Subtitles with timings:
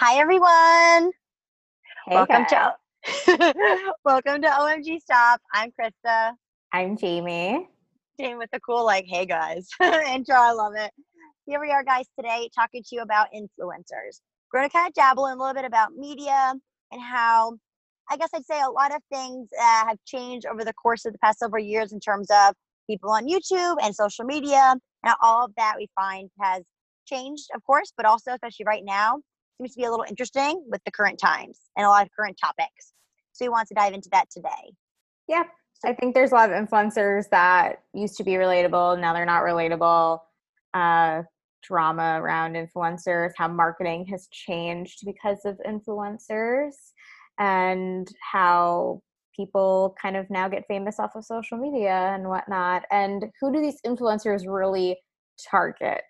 [0.00, 1.10] Hi everyone.
[2.06, 2.76] Hey welcome guys.
[3.24, 5.40] to welcome to OMG Stop.
[5.52, 6.34] I'm Krista.
[6.72, 7.68] I'm Jamie.
[8.20, 10.36] Jane with the cool like, hey guys intro.
[10.36, 10.92] I love it.
[11.46, 14.20] Here we are, guys, today talking to you about influencers.
[14.52, 16.54] We're gonna kind of dabble in a little bit about media
[16.92, 17.56] and how
[18.08, 21.12] I guess I'd say a lot of things uh, have changed over the course of
[21.12, 22.54] the past several years in terms of
[22.88, 26.62] people on YouTube and social media, and all of that we find has
[27.04, 29.18] changed, of course, but also especially right now
[29.58, 32.38] seems to be a little interesting with the current times and a lot of current
[32.42, 32.92] topics.
[33.32, 34.72] So we want to dive into that today.
[35.28, 35.44] Yeah,
[35.84, 39.42] I think there's a lot of influencers that used to be relatable, now they're not
[39.42, 40.20] relatable.
[40.74, 41.22] Uh,
[41.62, 46.74] drama around influencers, how marketing has changed because of influencers,
[47.38, 49.00] and how
[49.34, 52.84] people kind of now get famous off of social media and whatnot.
[52.90, 54.96] And who do these influencers really
[55.50, 56.02] target?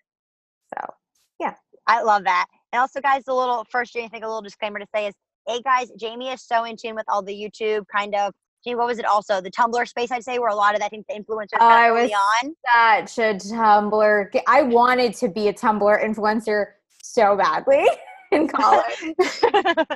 [0.73, 0.93] So,
[1.39, 1.55] yeah.
[1.87, 2.45] I love that.
[2.71, 5.15] And also, guys, a little first, I think a little disclaimer to say is,
[5.47, 8.33] hey, guys, Jamie is so in tune with all the YouTube kind of.
[8.63, 9.39] Jamie, what was it also?
[9.41, 11.91] The Tumblr space, I'd say, where a lot of, I think, the influencers Oh, I
[11.91, 12.11] was-
[12.43, 13.07] on.
[13.07, 14.41] Such a Tumblr.
[14.47, 16.65] I wanted to be a Tumblr influencer
[17.01, 17.87] so badly
[18.31, 19.13] in college.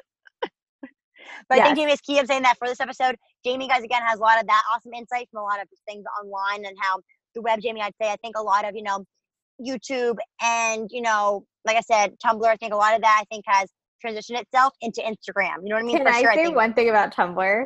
[1.50, 3.16] But I think Jamie is key of saying that for this episode.
[3.46, 6.06] Jamie, guys, again, has a lot of that awesome insight from a lot of things
[6.24, 7.00] online and how
[7.36, 9.04] the web, Jamie, I'd say, I think a lot of, you know,
[9.62, 13.26] YouTube and, you know, like I said, Tumblr, I think a lot of that, I
[13.26, 13.70] think, has
[14.06, 15.58] transitioned itself into Instagram.
[15.64, 15.98] You know what I mean?
[15.98, 16.32] Can for I sure.
[16.32, 16.56] I say think.
[16.56, 17.66] one thing about Tumblr?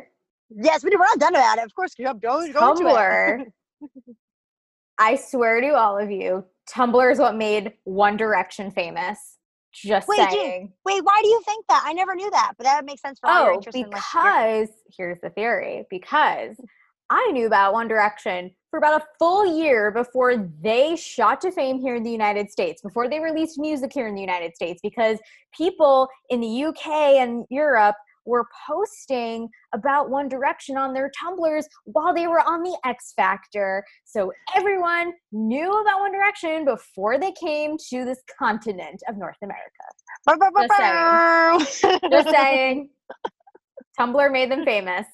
[0.50, 1.64] Yes, we, we're not done about it.
[1.64, 2.54] Of course, go it.
[2.54, 3.44] Tumblr.
[4.98, 9.18] I swear to all of you, Tumblr is what made One Direction famous.
[9.72, 10.72] Just Wait, saying.
[10.84, 11.82] Wait, why do you think that?
[11.84, 14.02] I never knew that, but that makes sense for all your Oh, interest in like
[14.12, 15.86] because here's the theory.
[15.90, 16.56] Because
[17.10, 21.80] I knew about One Direction for about a full year before they shot to fame
[21.80, 25.18] here in the United States, before they released music here in the United States, because
[25.56, 32.12] people in the UK and Europe were posting about One Direction on their Tumblrs while
[32.12, 33.82] they were on the X Factor.
[34.04, 39.64] So everyone knew about One Direction before they came to this continent of North America.
[40.68, 42.10] Just saying.
[42.10, 42.90] Just saying.
[43.98, 45.06] Tumblr made them famous.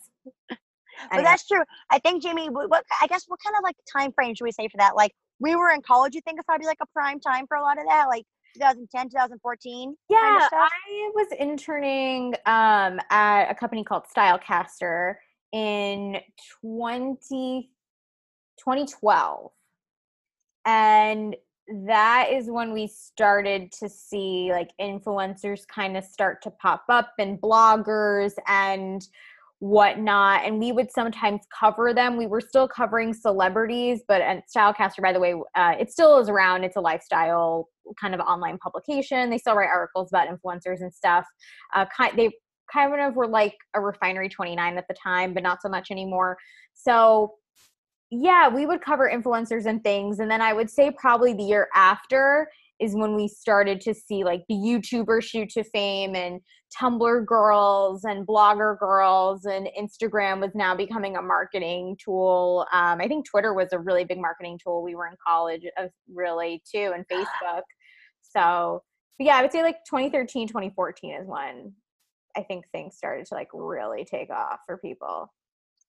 [1.10, 1.62] But that's true.
[1.91, 4.69] I think Jamie, what I guess what kind of like time frame should we say
[4.69, 4.97] for that?
[4.97, 6.15] Like we were in college.
[6.15, 9.10] You think it's probably like a prime time for a lot of that, like 2010,
[9.10, 9.97] 2014.
[10.09, 10.48] yeah, kind of?
[10.53, 15.16] I was interning um, at a company called Stylecaster
[15.53, 16.19] in
[16.62, 17.71] 20,
[18.59, 19.50] 2012.
[20.66, 21.36] And
[21.86, 27.12] that is when we started to see like influencers kind of start to pop up
[27.19, 29.06] and bloggers and
[29.64, 32.19] whatnot and we would sometimes cover them.
[32.19, 36.28] We were still covering celebrities but and stylecaster by the way uh, it still is
[36.28, 36.64] around.
[36.64, 39.30] It's a lifestyle kind of online publication.
[39.30, 41.24] They still write articles about influencers and stuff.
[41.74, 42.30] Uh, kind, they
[42.70, 46.36] kind of were like a refinery 29 at the time but not so much anymore.
[46.74, 47.32] So
[48.10, 51.69] yeah we would cover influencers and things and then i would say probably the year
[51.74, 52.47] after
[52.80, 56.40] is when we started to see like the YouTuber shoot to fame and
[56.80, 62.66] Tumblr girls and blogger girls and Instagram was now becoming a marketing tool.
[62.72, 64.82] Um, I think Twitter was a really big marketing tool.
[64.82, 67.62] We were in college, uh, really too, and Facebook.
[68.22, 68.82] So,
[69.20, 71.72] yeah, I would say like 2013, 2014 is when
[72.36, 75.32] I think things started to like really take off for people.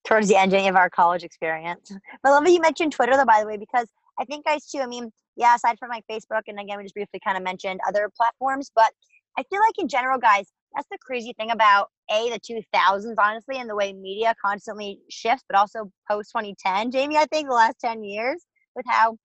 [0.06, 1.92] towards the ending of our college experience.
[2.22, 3.88] But I love that you mentioned Twitter, though, by the way, because
[4.20, 4.80] I think guys too.
[4.80, 7.80] I mean, yeah, aside from like Facebook, and again, we just briefly kind of mentioned
[7.88, 8.92] other platforms, but
[9.38, 13.58] I feel like in general, guys, that's the crazy thing about a the 2000s, honestly,
[13.58, 17.18] and the way media constantly shifts, but also post 2010, Jamie.
[17.18, 19.18] I think the last 10 years with how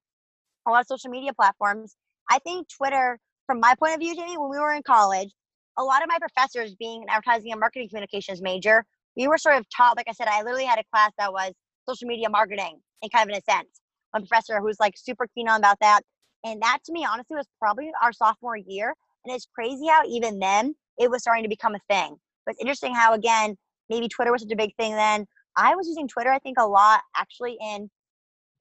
[0.66, 1.97] a lot of social media platforms.
[2.31, 5.31] I think Twitter, from my point of view, Jamie, when we were in college,
[5.78, 8.84] a lot of my professors, being an advertising and marketing communications major,
[9.16, 11.53] we were sort of taught, like I said, I literally had a class that was
[11.88, 13.80] social media marketing in kind of in a sense.
[14.12, 16.03] One professor who's like super keen on about that.
[16.44, 18.95] And that to me, honestly, was probably our sophomore year.
[19.24, 22.16] And it's crazy how even then it was starting to become a thing.
[22.47, 23.57] But it's interesting how, again,
[23.89, 25.27] maybe Twitter was such a big thing then.
[25.57, 27.91] I was using Twitter, I think, a lot actually in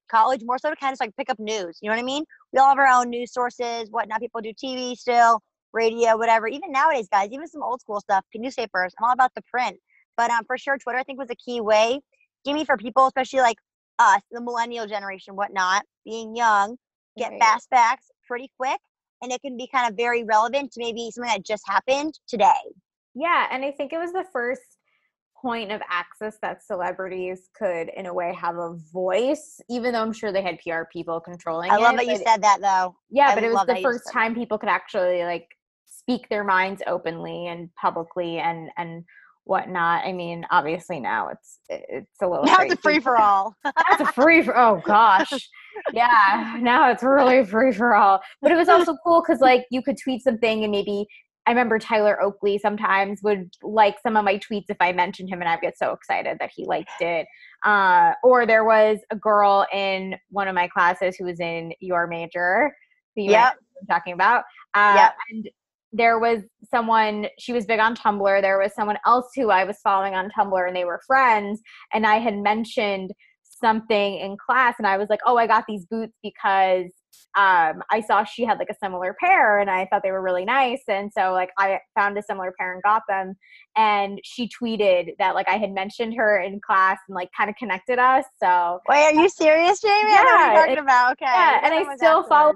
[0.10, 1.78] college, more so to kind of like pick up news.
[1.82, 2.26] You know what I mean?
[2.52, 4.20] We all have our own news sources, whatnot.
[4.20, 5.42] People do TV still,
[5.72, 6.48] radio, whatever.
[6.48, 8.94] Even nowadays, guys, even some old school stuff, newspapers.
[9.00, 9.78] I'm all about the print.
[10.18, 12.02] But um, for sure, Twitter I think was a key way,
[12.46, 13.58] Jimmy, for people, especially like
[14.00, 16.78] us, the millennial generation, whatnot, being young,
[17.18, 17.40] get Right.
[17.42, 18.80] fast facts pretty quick,
[19.22, 22.54] and it can be kind of very relevant to maybe something that just happened today.
[23.14, 24.62] Yeah, and I think it was the first
[25.42, 30.14] point of access that celebrities could, in a way, have a voice, even though I'm
[30.14, 31.74] sure they had PR people controlling it.
[31.74, 32.06] I love it.
[32.06, 32.96] that you said that though.
[33.10, 35.48] Yeah, I but it was the that first time people could actually like
[35.86, 39.04] speak their minds openly and publicly and and
[39.50, 40.06] whatnot.
[40.06, 43.56] I mean, obviously now it's it's a little now it's a free for all.
[43.66, 45.34] it's a free for oh gosh,
[45.92, 46.58] yeah.
[46.60, 48.22] Now it's really free for all.
[48.42, 51.08] But it was also cool because like you could tweet something and maybe
[51.48, 55.42] I remember Tyler Oakley sometimes would like some of my tweets if I mentioned him,
[55.42, 57.26] and I'd get so excited that he liked it.
[57.66, 62.06] Uh, or there was a girl in one of my classes who was in your
[62.06, 62.72] major,
[63.16, 63.56] who you Yep.
[63.82, 64.44] I'm talking about.
[64.76, 65.16] Uh, Yep.
[65.32, 65.50] And
[65.92, 68.42] there was someone, she was big on Tumblr.
[68.42, 71.62] There was someone else who I was following on Tumblr, and they were friends.
[71.94, 73.12] And I had mentioned
[73.44, 76.92] something in class, and I was like, oh, I got these boots because
[77.38, 80.46] um, I saw she had like a similar pair and I thought they were really
[80.46, 80.82] nice.
[80.88, 83.36] And so like I found a similar pair and got them.
[83.78, 87.56] And she tweeted that like I had mentioned her in class and like kind of
[87.56, 88.26] connected us.
[88.42, 90.12] So Wait, are you serious, Jamie?
[90.12, 91.12] I know what Yeah, you're talking about.
[91.14, 91.26] Okay.
[91.26, 92.54] yeah, and I still follow.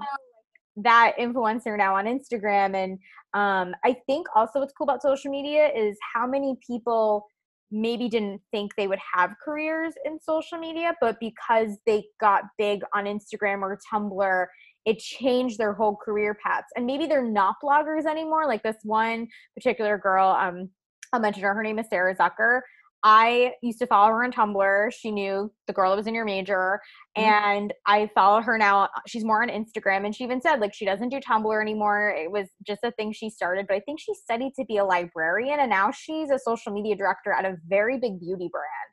[0.76, 2.74] That influencer now on Instagram.
[2.74, 2.98] And
[3.32, 7.26] um, I think also what's cool about social media is how many people
[7.70, 12.82] maybe didn't think they would have careers in social media, but because they got big
[12.94, 14.46] on Instagram or Tumblr,
[14.84, 16.68] it changed their whole career paths.
[16.76, 18.46] And maybe they're not bloggers anymore.
[18.46, 19.26] Like this one
[19.56, 20.70] particular girl, um,
[21.12, 21.54] I'll mention her.
[21.54, 22.60] Her name is Sara Zucker.
[23.06, 24.92] I used to follow her on Tumblr.
[24.92, 26.80] She knew the girl that was in your major,
[27.18, 27.22] Mhm.
[27.22, 28.88] and I follow her now.
[29.06, 32.08] She's more on Instagram, and she even said like she doesn't do Tumblr anymore.
[32.16, 34.84] It was just a thing she started, but I think she studied to be a
[34.84, 38.90] librarian, and now she's a social media director at a very big beauty brand.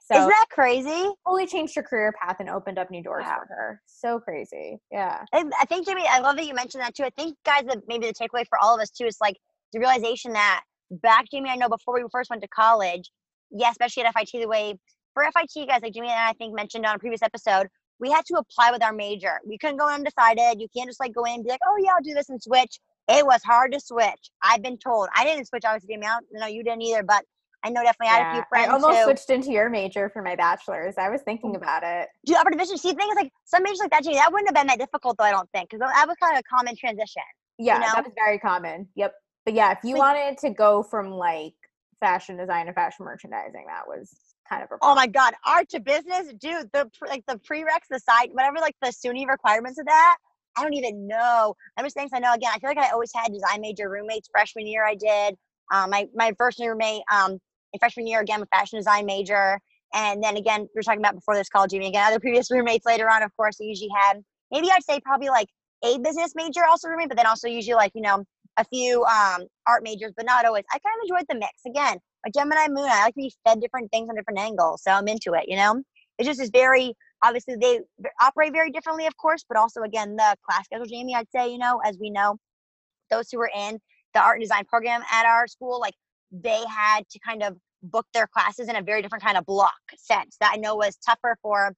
[0.00, 1.10] So Isn't that crazy?
[1.26, 3.38] totally changed her career path and opened up new doors Wow.
[3.48, 3.82] for her.
[3.86, 5.24] So crazy, yeah.
[5.32, 7.04] I, I think Jamie, I love that you mentioned that too.
[7.04, 9.36] I think, guys, that maybe the takeaway for all of us too is like
[9.72, 13.10] the realization that back, Jamie, I know before we first went to college,
[13.50, 14.78] yeah, especially at FIT, the way
[15.14, 18.10] for FIT guys, like Jimmy and I, I think mentioned on a previous episode, we
[18.10, 19.40] had to apply with our major.
[19.46, 20.60] We couldn't go undecided.
[20.60, 22.42] You can't just like go in and be like, oh yeah, I'll do this and
[22.42, 22.78] switch.
[23.08, 24.30] It was hard to switch.
[24.42, 25.08] I've been told.
[25.16, 25.96] I didn't switch obviously.
[25.96, 27.24] I don't know you didn't either, but
[27.64, 30.10] I know definitely I had a few friends I almost who switched into your major
[30.10, 30.94] for my bachelor's.
[30.98, 31.56] I was thinking mm.
[31.56, 32.08] about it.
[32.24, 32.76] do upper division.
[32.76, 34.78] See, the thing is like some majors like that, Jamie, that wouldn't have been that
[34.78, 35.24] difficult though.
[35.24, 37.22] I don't think because that was kind of a common transition.
[37.58, 37.86] Yeah, know?
[37.94, 38.88] that was very common.
[38.96, 39.14] Yep.
[39.46, 41.54] But yeah, if you Like- wanted to go from like
[42.00, 44.14] fashion design and fashion merchandising, that was
[44.48, 46.70] kind of a Oh my god, art to business, dude.
[46.72, 50.16] The like the prereqs, the side, whatever, like the SUNY requirements of that.
[50.56, 51.54] I don't even know.
[51.76, 52.50] I'm just saying, I know again.
[52.54, 54.28] I feel like I always had design major roommates.
[54.30, 55.36] Freshman year, I did.
[55.72, 57.32] Um, my my first roommate, um,
[57.72, 59.58] in freshman year again, with fashion design major,
[59.94, 61.88] and then again, we were talking about before this call, Jimmy.
[61.88, 64.20] Again, other previous roommates later on, of course, usually had
[64.50, 65.48] maybe I'd say probably like
[65.84, 68.24] a business major also roommate, but then also usually like you know
[68.58, 70.64] a few um art majors, but not always.
[70.72, 71.52] I kind of enjoyed the mix.
[71.66, 74.92] Again, a Gemini Moon, I like to be fed different things on different angles, so
[74.92, 75.44] I'm into it.
[75.48, 75.82] You know,
[76.18, 77.80] it just is very obviously they
[78.20, 81.14] operate very differently, of course, but also again the class schedule, Jamie.
[81.14, 82.36] I'd say you know as we know,
[83.10, 83.78] those who were in
[84.14, 85.94] the art and design program at our school, like
[86.32, 89.74] they had to kind of book their classes in a very different kind of block
[89.96, 91.72] sense that I know was tougher for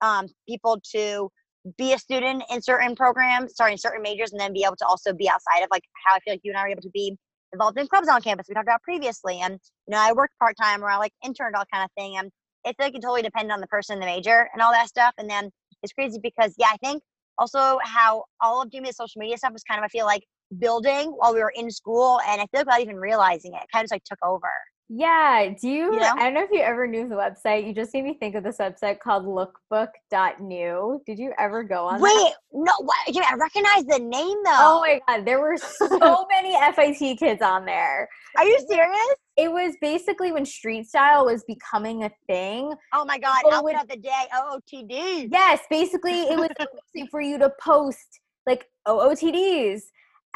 [0.00, 1.30] um, people to
[1.76, 4.86] be a student in certain programs, sorry, in certain majors, and then be able to
[4.86, 6.90] also be outside of like how I feel like you and I are able to
[6.90, 7.16] be
[7.52, 8.46] involved in clubs on campus.
[8.48, 9.54] We talked about previously, and
[9.86, 12.30] you know I worked part time or I like interned all kind of thing, and
[12.66, 15.14] I feel like it totally depended on the person the major and all that stuff.
[15.18, 15.50] And then
[15.82, 17.02] it's crazy because yeah, I think
[17.38, 20.24] also how all of Jimmy's social media stuff was kind of I feel like
[20.58, 23.68] building while we were in school, and I feel like without even realizing it, it
[23.72, 24.50] kind of just like took over.
[24.88, 25.52] Yeah.
[25.60, 26.14] Do you, You know?
[26.16, 27.66] I don't know if you ever knew the website.
[27.66, 31.00] You just made me think of this website called lookbook.nu.
[31.06, 32.02] Did you ever go on that?
[32.02, 32.96] Wait, no, what?
[33.08, 34.78] I recognize the name oh though.
[34.78, 38.08] Oh my god, there were so many FIT kids on there.
[38.36, 39.14] Are you serious?
[39.36, 42.72] It was basically when street style was becoming a thing.
[42.94, 45.28] Oh my god, People outfit of the day, OOTD.
[45.30, 46.48] Yes, basically it was
[47.10, 49.82] for you to post like OOTDs.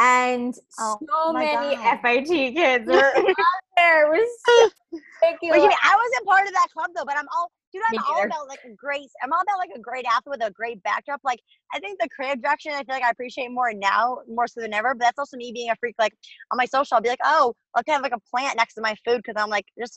[0.02, 1.98] And Oh so many God.
[2.02, 4.12] FIT kids were on there.
[4.14, 5.74] It was so ridiculous.
[5.82, 8.26] I wasn't part of that club though, but I'm all dude, I'm Me all neither.
[8.26, 11.20] about like a great I'm all about like a great athlete with a great backdrop.
[11.22, 11.38] Like
[11.72, 14.74] I think the creative direction I feel like I appreciate more now, more so than
[14.74, 14.94] ever.
[14.94, 15.94] But that's also me being a freak.
[15.98, 16.14] Like
[16.50, 18.96] on my social, I'll be like, oh, I'll have like a plant next to my
[19.06, 19.96] food because I'm like just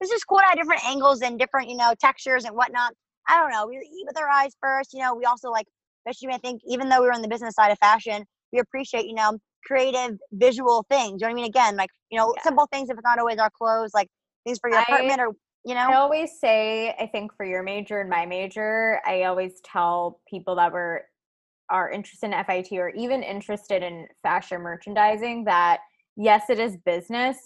[0.00, 2.92] it's just cool to have different angles and different, you know, textures and whatnot.
[3.28, 3.66] I don't know.
[3.66, 5.66] We eat with our eyes first, you know, we also like
[6.06, 8.24] especially I think even though we were on the business side of fashion,
[8.56, 11.20] we appreciate, you know, creative visual things.
[11.20, 11.44] You know what I mean?
[11.44, 12.42] Again, like, you know, Yeah.
[12.42, 14.08] simple things if it's not always our clothes, like
[14.44, 15.32] things for your I- apartment or
[15.64, 15.90] you know.
[15.90, 20.54] I always say, I think for your major and my major, I always tell people
[20.56, 21.04] that were
[21.68, 25.80] are interested in FIT or even interested in fashion merchandising that
[26.16, 27.36] yes, it is business,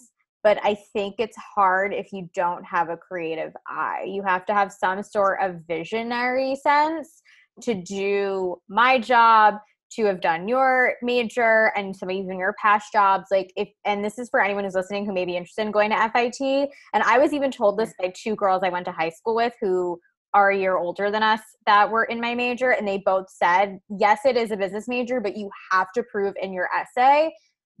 [0.43, 4.05] but I think it's hard if you don't have a creative eye.
[4.07, 7.23] You have to have some sort of visionary sense
[7.61, 9.55] to do my job,
[9.93, 14.17] to have done your major and some even your past jobs like if and this
[14.17, 17.17] is for anyone who's listening who may be interested in going to FIT and I
[17.17, 19.99] was even told this by two girls I went to high school with who
[20.33, 23.79] are a year older than us that were in my major and they both said
[23.99, 27.31] yes it is a business major but you have to prove in your essay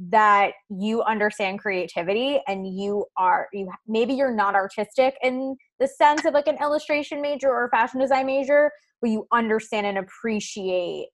[0.09, 6.25] that you understand creativity and you are you maybe you're not artistic in the sense
[6.25, 11.07] of like an illustration major or a fashion design major but you understand and appreciate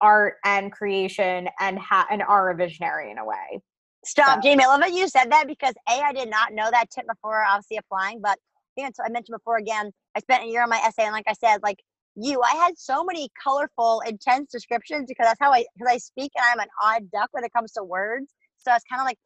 [0.00, 3.60] art and creation and ha- and are a visionary in a way
[4.04, 4.48] Stop, so.
[4.48, 4.64] Jamie.
[4.64, 7.42] I love that you said that because A, I did not know that tip before
[7.44, 8.38] obviously applying, but
[8.76, 11.26] I think I mentioned before again, I spent a year on my essay and like
[11.26, 11.78] I said, like
[12.16, 16.32] you, I had so many colorful, intense descriptions because that's how I because I speak
[16.36, 18.32] and I'm an odd duck when it comes to words.
[18.58, 19.18] So it's kind of like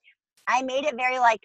[0.47, 1.41] I made it very like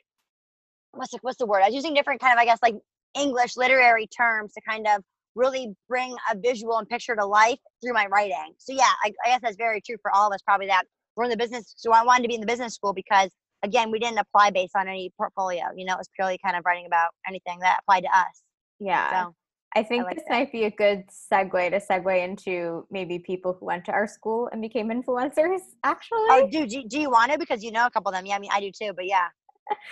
[0.92, 1.62] what's the, what's the word?
[1.64, 2.76] I was using different kind of I guess like
[3.16, 5.04] English literary terms to kind of
[5.36, 8.54] really bring a visual and picture to life through my writing.
[8.58, 10.42] So yeah, I, I guess that's very true for all of us.
[10.42, 10.84] Probably that
[11.16, 11.74] we're in the business.
[11.78, 13.30] So I wanted to be in the business school because
[13.64, 15.64] again, we didn't apply based on any portfolio.
[15.76, 18.44] You know, it was purely kind of writing about anything that applied to us.
[18.80, 19.26] Yeah.
[19.26, 19.36] So
[19.76, 20.34] I think I like this that.
[20.34, 24.50] might be a good segue to segue into maybe people who went to our school
[24.52, 25.60] and became influencers.
[25.62, 27.40] Oh, actually, oh, do do, do you want to?
[27.40, 28.26] Because you know a couple of them.
[28.26, 28.94] Yeah, I mean, I do too.
[28.96, 29.28] But yeah,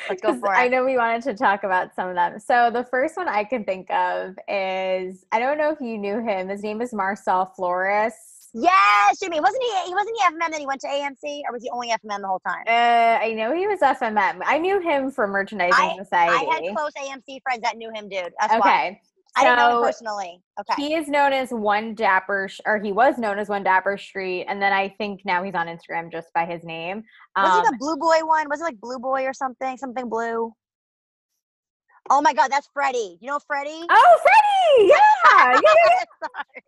[0.09, 0.57] let's go for it.
[0.57, 2.39] I know we wanted to talk about some of them.
[2.39, 6.19] So the first one I can think of is I don't know if you knew
[6.19, 6.49] him.
[6.49, 8.13] His name is Marcel Floruss.
[8.53, 9.39] Yes, Jimmy.
[9.39, 9.87] Wasn't he?
[9.87, 10.51] He wasn't he FMM.
[10.51, 12.63] Then he went to AMC, or was he only FMM the whole time?
[12.67, 14.41] Uh, I know he was FMM.
[14.45, 16.47] I knew him from Merchandising I, Society.
[16.47, 18.33] I had close AMC friends that knew him, dude.
[18.39, 18.59] That's okay.
[18.59, 19.01] Why.
[19.35, 20.41] I know personally.
[20.59, 20.81] Okay.
[20.81, 24.61] He is known as One Dapper, or he was known as One Dapper Street, and
[24.61, 27.03] then I think now he's on Instagram just by his name.
[27.35, 28.49] Um, was he the um, Blue Boy one?
[28.49, 29.77] Was it like Blue Boy or something?
[29.77, 30.53] Something blue.
[32.09, 33.17] Oh my God, that's Freddie.
[33.21, 33.85] You know Freddie?
[33.89, 34.89] Oh, Freddie!
[34.89, 34.97] Yeah,
[35.53, 36.03] yeah,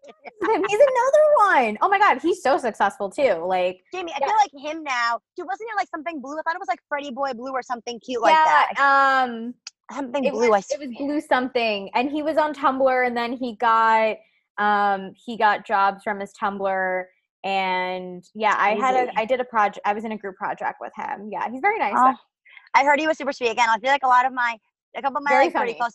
[0.06, 0.62] yeah.
[0.68, 1.78] he's another one.
[1.82, 3.44] Oh my God, he's so successful too.
[3.46, 4.28] Like Jamie, I yeah.
[4.28, 5.20] feel like him now.
[5.36, 6.38] Dude, wasn't it like something blue?
[6.38, 8.74] I thought it was like Freddie Boy Blue or something cute like that.
[8.78, 9.54] Um,
[9.94, 10.50] something it blue.
[10.50, 14.18] Was, it was blue something, and he was on Tumblr, and then he got
[14.58, 17.06] um he got jobs from his Tumblr.
[17.46, 19.86] And yeah, I had a I did a project.
[19.86, 21.30] I was in a group project with him.
[21.32, 21.94] Yeah, he's very nice.
[21.98, 22.16] Oh,
[22.74, 23.50] I heard he was super sweet.
[23.50, 24.58] Again, I feel like a lot of my
[24.96, 25.94] a couple of my like, pretty close.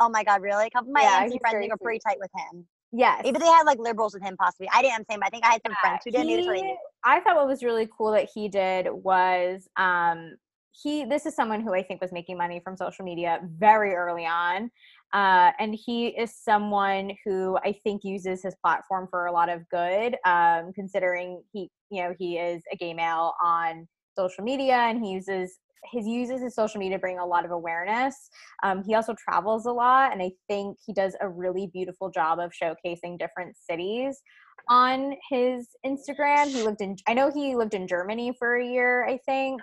[0.00, 0.66] oh my god, really?
[0.66, 2.66] A couple of my yeah, AMC friends were pretty tight with him.
[2.92, 3.20] Yes.
[3.22, 4.68] Maybe they had like liberals with him possibly.
[4.72, 6.26] I didn't I'm saying, but I think I had some yeah, friends who did.
[6.26, 10.36] He, I thought what was really cool that he did was um
[10.82, 14.26] he this is someone who I think was making money from social media very early
[14.26, 14.70] on.
[15.12, 19.66] Uh, and he is someone who I think uses his platform for a lot of
[19.70, 25.02] good, um, considering he, you know, he is a gay male on social media and
[25.02, 28.28] he uses his uses his social media to bring a lot of awareness.
[28.62, 32.38] Um, he also travels a lot, and I think he does a really beautiful job
[32.38, 34.20] of showcasing different cities
[34.68, 36.48] on his Instagram.
[36.48, 39.62] He lived in, I know he lived in Germany for a year, I think.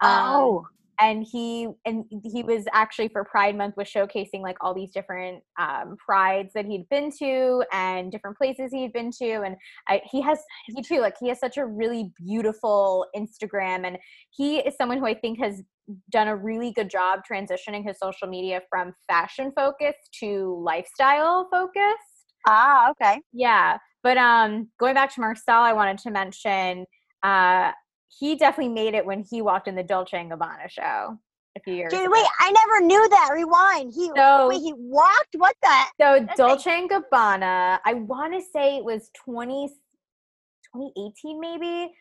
[0.00, 0.66] Um, oh,
[1.00, 5.42] and he and he was actually for pride month was showcasing like all these different
[5.58, 9.56] um, prides that he'd been to and different places he'd been to and
[9.88, 13.98] I, he has he too like he has such a really beautiful instagram and
[14.30, 15.62] he is someone who i think has
[16.10, 22.34] done a really good job transitioning his social media from fashion focused to lifestyle focused.
[22.46, 23.20] Ah okay.
[23.32, 26.84] Yeah but um going back to marcel i wanted to mention
[27.22, 27.72] uh
[28.08, 31.18] he definitely made it when he walked in the Dolce and Gabbana show
[31.56, 31.90] a few years.
[31.92, 32.10] Dude, ago.
[32.12, 33.30] wait, I never knew that.
[33.32, 33.92] Rewind.
[33.94, 35.34] He so, wait, he walked.
[35.36, 35.84] What the?
[36.00, 39.68] So Dolce and Gabbana, I want to say it was 20,
[40.74, 41.92] 2018 maybe,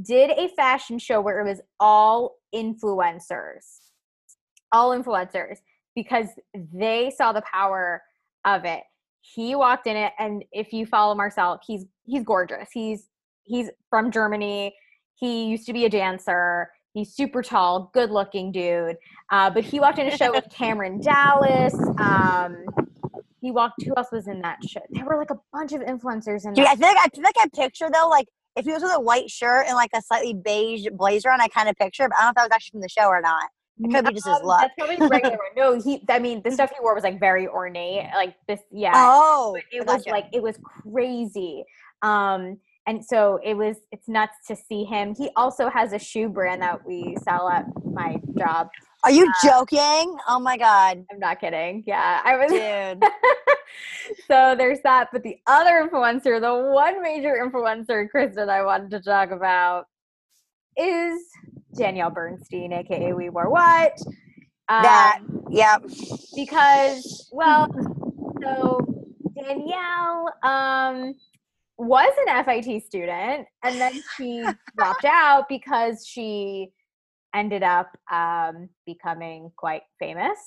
[0.00, 3.80] did a fashion show where it was all influencers,
[4.72, 5.58] all influencers,
[5.94, 6.28] because
[6.72, 8.02] they saw the power
[8.44, 8.82] of it.
[9.20, 12.68] He walked in it, and if you follow Marcel, he's he's gorgeous.
[12.72, 13.08] He's
[13.44, 14.74] he's from Germany
[15.14, 16.70] he used to be a dancer.
[16.94, 18.96] He's super tall, good looking dude.
[19.30, 21.74] Uh, but he walked in a show with Cameron Dallas.
[21.98, 22.64] Um,
[23.40, 23.82] he walked.
[23.84, 24.80] Who else was in that show?
[24.90, 26.54] There were like a bunch of influencers in.
[26.54, 28.92] Dude, I feel like I feel like I picture though, like if he was with
[28.94, 32.08] a white shirt and like a slightly beige blazer on, I kind of picture.
[32.08, 33.44] But I don't know if that was actually from the show or not.
[33.80, 34.60] It could be just his look.
[34.60, 35.38] That's probably regular.
[35.56, 36.04] no, he.
[36.08, 38.60] I mean, the stuff he wore was like very ornate, like this.
[38.70, 38.92] Yeah.
[38.94, 41.64] Oh, but it was like it was crazy.
[42.02, 45.14] Um, and so it was it's nuts to see him.
[45.14, 48.68] He also has a shoe brand that we sell at my job.
[49.04, 50.16] Are you uh, joking?
[50.28, 51.04] Oh my god.
[51.10, 51.84] I'm not kidding.
[51.86, 53.04] Yeah i was Dude.
[54.28, 55.08] so there's that.
[55.12, 59.86] But the other influencer the one major influencer kristen i wanted to talk about
[60.76, 61.22] is
[61.74, 63.96] danielle bernstein aka we wore what?
[64.68, 65.20] Um, that
[65.50, 65.82] yep.
[66.34, 67.68] because well
[68.42, 68.80] so
[69.34, 71.14] danielle um
[71.82, 74.44] was an FIT student and then she
[74.76, 76.68] dropped out because she
[77.34, 80.38] ended up um, becoming quite famous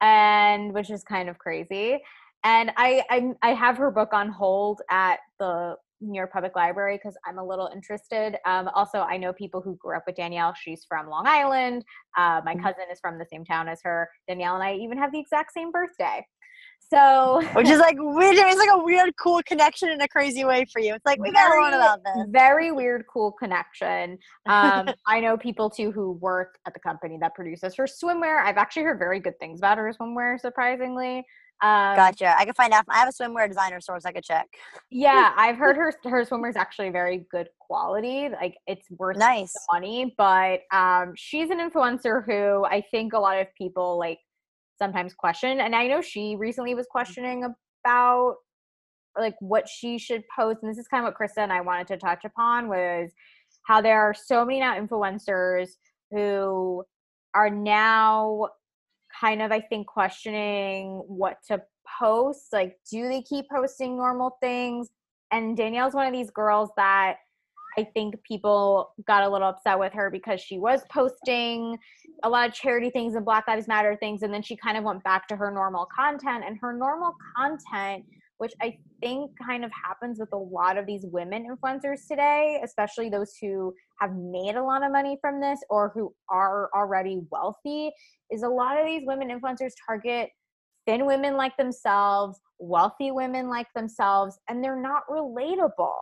[0.00, 1.98] and which is kind of crazy
[2.44, 6.96] and I, I i have her book on hold at the New York Public Library
[6.96, 8.36] because I'm a little interested.
[8.46, 10.54] Um, also, I know people who grew up with Danielle.
[10.54, 11.84] She's from Long Island.
[12.16, 12.62] Uh, my mm-hmm.
[12.62, 14.08] cousin is from the same town as her.
[14.28, 16.24] Danielle and I even have the exact same birthday.
[16.90, 18.36] So, which is like weird.
[18.36, 20.94] It's like a weird, cool connection in a crazy way for you.
[20.94, 22.26] It's like we gotta learn about this.
[22.30, 24.18] Very weird, cool connection.
[24.46, 28.42] Um, I know people too who work at the company that produces her swimwear.
[28.42, 31.24] I've actually heard very good things about her swimwear, surprisingly.
[31.60, 32.36] Um, gotcha.
[32.38, 32.84] I can find out.
[32.88, 34.04] I have a swimwear designer source.
[34.04, 34.46] I could check.
[34.90, 38.28] Yeah, I've heard her her swimwear is actually very good quality.
[38.28, 40.14] Like it's worth nice money.
[40.16, 44.20] But um, she's an influencer who I think a lot of people like
[44.78, 45.60] sometimes question.
[45.60, 46.92] And I know she recently was mm-hmm.
[46.92, 47.54] questioning
[47.84, 48.36] about
[49.18, 50.58] like what she should post.
[50.62, 53.10] And this is kind of what Krista and I wanted to touch upon was
[53.64, 55.70] how there are so many now influencers
[56.10, 56.84] who
[57.34, 58.48] are now
[59.20, 61.62] kind of I think questioning what to
[62.00, 62.52] post.
[62.52, 64.88] Like, do they keep posting normal things?
[65.30, 67.16] And Danielle's one of these girls that
[67.78, 71.78] I think people got a little upset with her because she was posting
[72.24, 74.22] a lot of charity things and Black Lives Matter things.
[74.22, 76.42] And then she kind of went back to her normal content.
[76.44, 78.04] And her normal content
[78.38, 83.10] which I think kind of happens with a lot of these women influencers today, especially
[83.10, 87.90] those who have made a lot of money from this or who are already wealthy,
[88.30, 90.30] is a lot of these women influencers target
[90.86, 95.98] thin women like themselves, wealthy women like themselves, and they're not relatable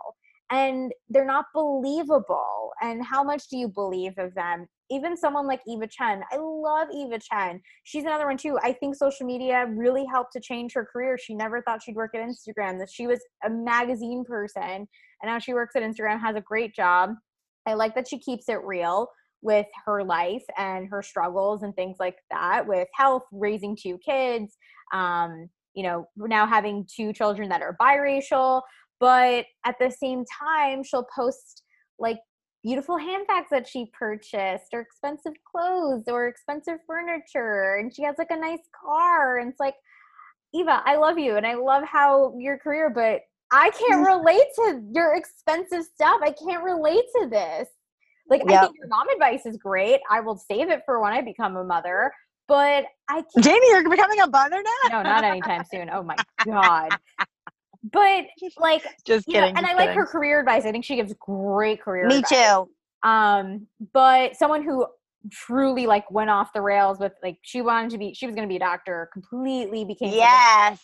[0.51, 2.71] and they're not believable.
[2.81, 4.67] And how much do you believe of them?
[4.89, 7.61] even someone like Eva Chen, I love Eva Chen.
[7.83, 8.57] She's another one too.
[8.63, 11.17] I think social media really helped to change her career.
[11.17, 12.79] She never thought she'd work at Instagram.
[12.79, 14.87] That she was a magazine person, and
[15.25, 17.11] now she works at Instagram, has a great job.
[17.65, 19.09] I like that she keeps it real
[19.41, 24.57] with her life and her struggles and things like that with health, raising two kids,
[24.93, 28.61] um, you know, now having two children that are biracial.
[28.99, 31.63] But at the same time, she'll post
[31.99, 32.17] like
[32.63, 38.31] beautiful handbags that she purchased or expensive clothes or expensive furniture and she has like
[38.31, 39.75] a nice car and it's like
[40.53, 44.81] eva i love you and i love how your career but i can't relate to
[44.93, 47.69] your expensive stuff i can't relate to this
[48.29, 48.63] like yep.
[48.63, 51.55] i think your mom advice is great i will save it for when i become
[51.55, 52.11] a mother
[52.47, 53.45] but i can't.
[53.45, 56.89] jamie you're becoming a mother now no not anytime soon oh my god
[57.91, 58.25] but
[58.57, 59.41] like just kidding.
[59.41, 59.77] Know, and I kidding.
[59.77, 60.65] like her career advice.
[60.65, 62.05] I think she gives great career.
[62.05, 62.31] Advice.
[62.31, 62.65] Me advice.
[63.03, 63.09] too.
[63.09, 64.85] Um, but someone who
[65.31, 68.47] truly like went off the rails with like she wanted to be she was going
[68.47, 70.79] to be a doctor completely became yes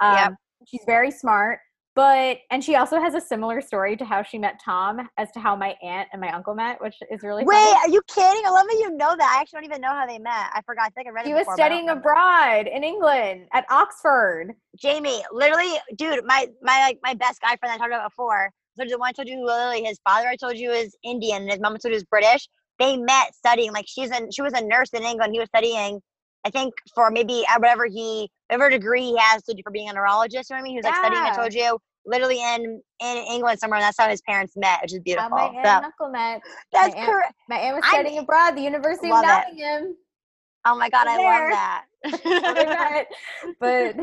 [0.00, 0.32] um, yep.
[0.66, 1.60] she's very smart
[1.94, 5.40] but and she also has a similar story to how she met Tom as to
[5.40, 7.54] how my aunt and my uncle met, which is really wait.
[7.54, 7.76] Funny.
[7.76, 8.42] Are you kidding?
[8.46, 9.34] I love that you know that.
[9.36, 10.50] I actually don't even know how they met.
[10.52, 10.86] I forgot.
[10.86, 11.26] I think I read.
[11.26, 14.54] It was before, studying abroad in England at Oxford.
[14.76, 18.50] Jamie, literally, dude, my my like my best guy friend I talked about before.
[18.76, 21.50] So the one I told you, literally, his father I told you is Indian, and
[21.50, 22.48] his mom told you is British.
[22.80, 23.72] They met studying.
[23.72, 25.32] Like she's a she was a nurse in England.
[25.32, 26.00] He was studying
[26.44, 29.88] I think for maybe uh, whatever he, whatever degree he has to do for being
[29.88, 30.50] a neurologist.
[30.50, 30.72] You know what I mean?
[30.72, 31.22] He was like studying.
[31.22, 34.92] I told you literally in in England somewhere, and that's how his parents met, which
[34.92, 35.36] is beautiful.
[35.36, 36.42] How my aunt so, and uncle met.
[36.72, 37.34] That's my correct.
[37.48, 39.84] My aunt was studying I'm, abroad, the University of Nottingham.
[39.84, 39.96] It.
[40.66, 41.42] Oh my god, I there.
[41.42, 41.84] love that.
[43.60, 43.96] but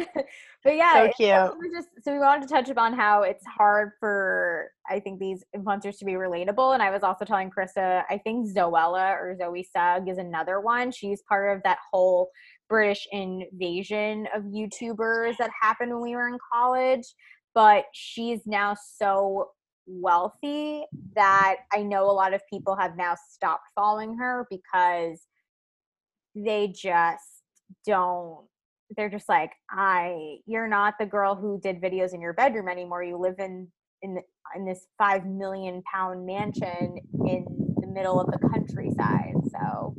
[0.63, 1.59] but yeah, so cute.
[1.59, 5.43] We just so we wanted to touch upon how it's hard for I think these
[5.55, 6.73] influencers to be relatable.
[6.73, 10.91] And I was also telling Krista, I think Zoella or Zoe Sugg is another one.
[10.91, 12.29] She's part of that whole
[12.69, 17.05] British invasion of YouTubers that happened when we were in college
[17.53, 19.49] but she's now so
[19.85, 20.85] wealthy
[21.15, 25.21] that I know a lot of people have now stopped following her because
[26.35, 27.40] they just
[27.85, 28.45] don't
[28.97, 33.03] they're just like I you're not the girl who did videos in your bedroom anymore
[33.03, 33.67] you live in
[34.01, 34.21] in the,
[34.55, 37.45] in this 5 million pound mansion in
[37.77, 39.95] the middle of the countryside so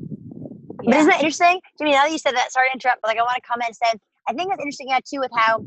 [0.82, 0.90] yeah.
[0.90, 1.60] But isn't that interesting?
[1.78, 3.68] Jimmy, now that you said that, sorry to interrupt, but like I want to comment
[3.68, 5.64] and say I think it's interesting yeah, too with how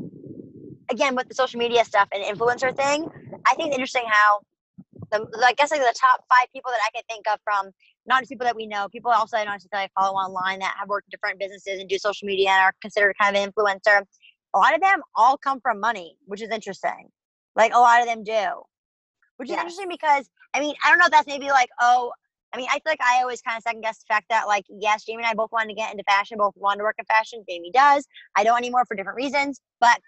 [0.90, 3.08] again with the social media stuff and influencer thing,
[3.46, 4.40] I think it's interesting how
[5.12, 7.72] the I guess like the top five people that I can think of from
[8.06, 10.88] not just people that we know, people also I don't necessarily follow online that have
[10.88, 14.02] worked in different businesses and do social media and are considered kind of an influencer.
[14.54, 17.08] A lot of them all come from money, which is interesting.
[17.54, 18.62] Like a lot of them do,
[19.36, 22.12] which is interesting because I mean I don't know if that's maybe like oh
[22.52, 24.64] I mean I feel like I always kind of second guess the fact that like
[24.68, 27.04] yes Jamie and I both wanted to get into fashion, both wanted to work in
[27.06, 27.44] fashion.
[27.48, 28.06] Jamie does.
[28.36, 30.00] I don't anymore for different reasons, but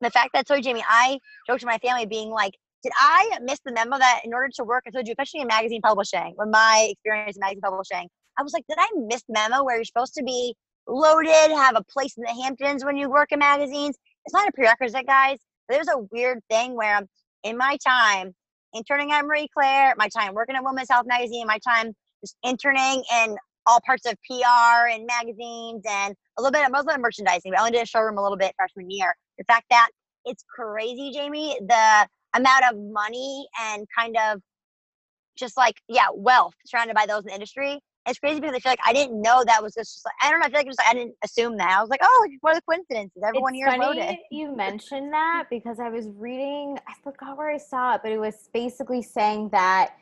[0.00, 2.54] the fact that so Jamie, I joke to my family being like,
[2.86, 5.48] did I miss the memo that in order to work, I told you, especially in
[5.48, 9.64] magazine publishing, with my experience in magazine publishing, I was like, did I miss memo
[9.64, 10.54] where you're supposed to be
[10.86, 13.96] loaded, have a place in the Hamptons when you work in magazines?
[14.24, 15.38] It's not a prerequisite, guys.
[15.66, 17.00] But there's a weird thing where
[17.42, 18.32] in my time
[18.72, 23.02] interning at Marie Claire, my time working at Women's Health Magazine, my time just interning
[23.12, 27.50] in all parts of PR and magazines and a little bit of, bit merchandising.
[27.50, 29.12] But I only did a showroom a little bit freshman year.
[29.38, 29.88] The fact that
[30.24, 34.40] it's crazy, Jamie, the amount of money and kind of
[35.36, 37.80] just like, yeah, wealth surrounded by those in the industry.
[38.08, 40.38] It's crazy because I feel like I didn't know that was just like, I don't
[40.38, 40.46] know.
[40.46, 41.76] I feel like, just, like I didn't assume that.
[41.76, 43.20] I was like, oh, what are the coincidences?
[43.26, 44.16] Everyone it's here funny loaded.
[44.30, 48.18] you mentioned that because I was reading, I forgot where I saw it, but it
[48.18, 49.94] was basically saying that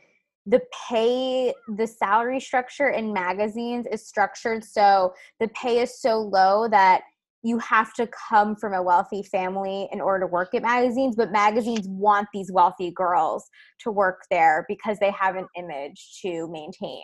[0.47, 6.69] the pay, the salary structure in magazines is structured so the pay is so low
[6.69, 7.05] that
[7.45, 11.31] you have to come from a wealthy family in order to work at magazines, but
[11.31, 13.49] magazines want these wealthy girls
[13.81, 17.03] to work there because they have an image to maintain.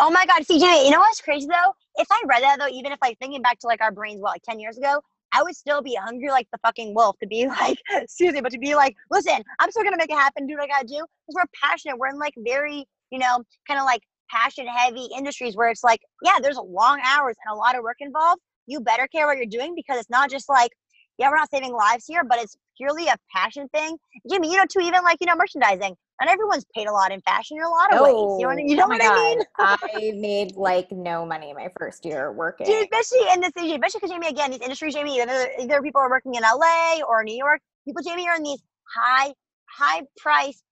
[0.00, 1.74] Oh my God, CJ, you know what's crazy though?
[1.96, 4.30] If I read that though, even if like thinking back to like our brains, what,
[4.30, 5.00] like 10 years ago,
[5.32, 8.50] I would still be hungry like the fucking wolf to be like, excuse me, but
[8.52, 11.04] to be like, listen, I'm still gonna make it happen, do what I gotta do.
[11.26, 11.98] Because we're passionate.
[11.98, 16.00] We're in like very, you know, kind of like passion heavy industries where it's like,
[16.22, 18.40] yeah, there's long hours and a lot of work involved.
[18.66, 20.70] You better care what you're doing because it's not just like,
[21.18, 23.96] yeah, we're not saving lives here, but it's purely a passion thing.
[24.30, 25.94] Jimmy, you know, too, even like, you know, merchandising.
[26.20, 28.14] And everyone's paid a lot in fashion in a lot of ways.
[28.38, 29.42] You know what, you oh know oh what I mean?
[29.58, 32.66] I made like no money my first year working.
[32.66, 36.00] Dude, especially in this industry, especially because Jamie, again, these industries, Jamie, either, either people
[36.00, 37.60] are working in LA or New York.
[37.84, 38.62] People, Jamie, are in these
[38.94, 39.32] high,
[39.66, 40.62] high price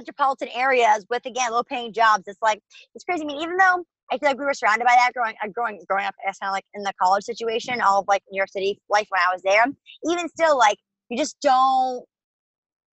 [0.00, 2.24] metropolitan areas with again low paying jobs.
[2.26, 2.60] It's like
[2.94, 3.22] it's crazy.
[3.22, 5.80] I mean, even though I feel like we were surrounded by that growing, uh, growing,
[5.88, 8.48] growing up, as kind of like in the college situation, all of like New York
[8.50, 9.64] City life when I was there.
[10.10, 12.04] Even still, like you just don't.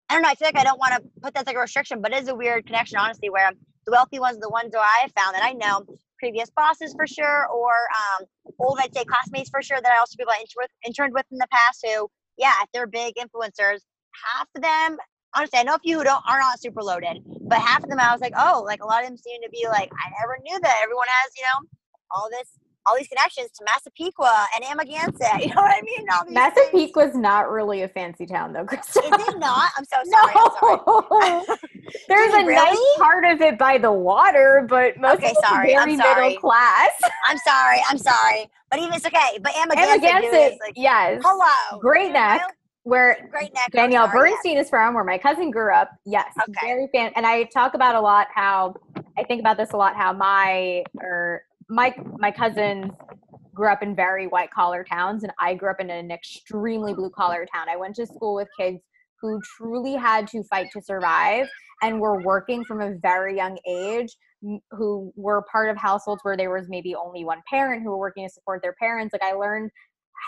[0.10, 0.30] I don't know.
[0.30, 2.24] I feel like I don't want to put that as like a restriction, but it
[2.24, 3.52] is a weird connection, honestly, where
[3.86, 5.84] the wealthy ones, are the ones that I have found that I know,
[6.20, 7.72] previous bosses for sure, or
[8.22, 8.26] um,
[8.60, 11.26] old, I'd say, classmates for sure that I also people I interned with, interned with
[11.32, 13.80] in the past who, yeah, if they're big influencers,
[14.34, 14.98] half of them,
[15.38, 18.00] honestly, I know a few who don't are not super loaded, but half of them
[18.00, 20.38] I was like, oh, like a lot of them seem to be like, I never
[20.44, 21.68] knew that everyone has, you know,
[22.16, 22.50] all this
[22.88, 25.42] all these connections to Massapequa and Amagansett.
[25.48, 26.06] You know what I mean?
[26.14, 26.94] All these things.
[26.96, 29.04] Massapequa's not really a fancy town though, Krista.
[29.04, 29.72] Is it not?
[29.78, 30.34] I'm so sorry.
[30.36, 31.58] I'm sorry.
[32.08, 35.86] There's a you nice part of it by the water, but most Okay, sorry, I'm
[35.86, 36.28] very sorry.
[36.28, 36.92] middle class.
[37.28, 37.80] I'm sorry.
[37.90, 38.50] I'm sorry.
[38.70, 39.38] But even it's okay.
[39.42, 41.22] But Amagansett, Amagansett, is like, yes.
[41.24, 41.80] hello.
[41.80, 42.42] Great neck,
[42.88, 43.70] where Great neck.
[43.72, 45.92] Danielle Bernstein is from, where my cousin grew up.
[46.06, 46.54] Yes, Okay.
[46.62, 47.12] very fan.
[47.16, 48.76] And I talk about a lot how
[49.18, 49.96] I think about this a lot.
[49.96, 52.92] How my or my my cousins
[53.54, 57.10] grew up in very white collar towns, and I grew up in an extremely blue
[57.10, 57.68] collar town.
[57.70, 58.80] I went to school with kids
[59.22, 61.48] who truly had to fight to survive
[61.82, 64.16] and were working from a very young age
[64.72, 68.26] who were part of households where there was maybe only one parent who were working
[68.28, 69.72] to support their parents like i learned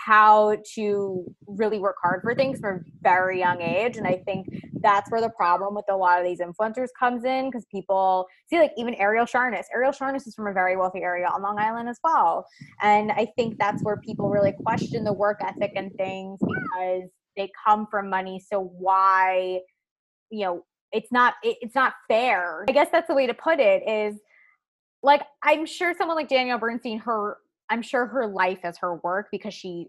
[0.06, 3.96] how to really work hard for things from a very young age.
[3.96, 4.46] And i think
[4.80, 8.58] that's where the problem with a lot of these influencers comes in because people see
[8.58, 9.64] like even Arielle Charnas.
[9.76, 12.46] Arielle Charnas is from a very wealthy area on long island as well.
[12.80, 17.50] And i think that's where people really question the work ethic and things because they
[17.64, 18.40] come from money.
[18.40, 19.60] So why
[20.30, 22.64] you know it's not it, it's not fair.
[22.68, 24.20] I guess that's the way to put it is
[25.02, 27.38] like i'm sure someone like danielle bernstein her
[27.70, 29.88] i'm sure her life is her work because she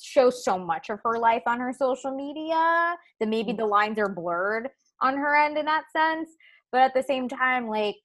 [0.00, 4.08] shows so much of her life on her social media that maybe the lines are
[4.08, 4.68] blurred
[5.00, 6.30] on her end in that sense
[6.70, 7.96] but at the same time like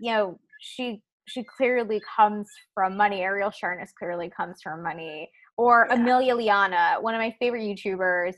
[0.00, 5.86] you know she she clearly comes from money Arielle Charnas clearly comes from money or
[5.88, 5.96] Yeah.
[5.96, 8.34] amelia liana one of my favorite youtubers.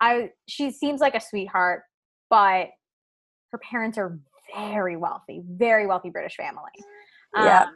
[0.00, 1.82] I she seems like a sweetheart
[2.30, 2.68] but
[3.52, 4.18] her parents are
[4.54, 6.72] very wealthy very wealthy british family.
[7.36, 7.66] Um, yeah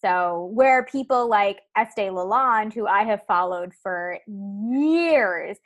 [0.00, 5.56] so where people like estee lalonde who i have followed for years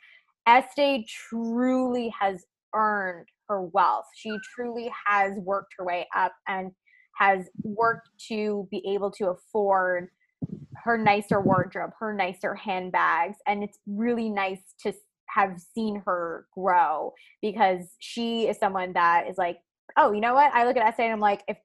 [0.47, 2.45] estee truly has
[2.75, 6.71] earned her wealth she truly has worked her way up and
[7.15, 10.09] has worked to be able to afford
[10.83, 14.93] her nicer wardrobe, her nicer handbags, and it's really nice to
[15.29, 19.57] have seen her grow because she is someone that is like,
[19.97, 20.53] oh, you know what?
[20.53, 21.57] I look at Estee and I'm like, if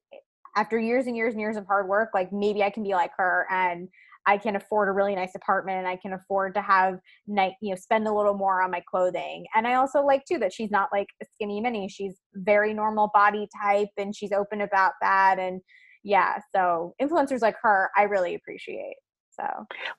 [0.58, 3.12] after years and years and years of hard work, like maybe I can be like
[3.16, 3.88] her and
[4.26, 7.70] I can afford a really nice apartment and I can afford to have night, you
[7.70, 9.46] know, spend a little more on my clothing.
[9.54, 11.88] And I also like too that she's not like a skinny mini.
[11.88, 15.38] She's very normal body type and she's open about that.
[15.38, 15.60] And
[16.02, 18.96] yeah, so influencers like her, I really appreciate.
[19.30, 19.46] So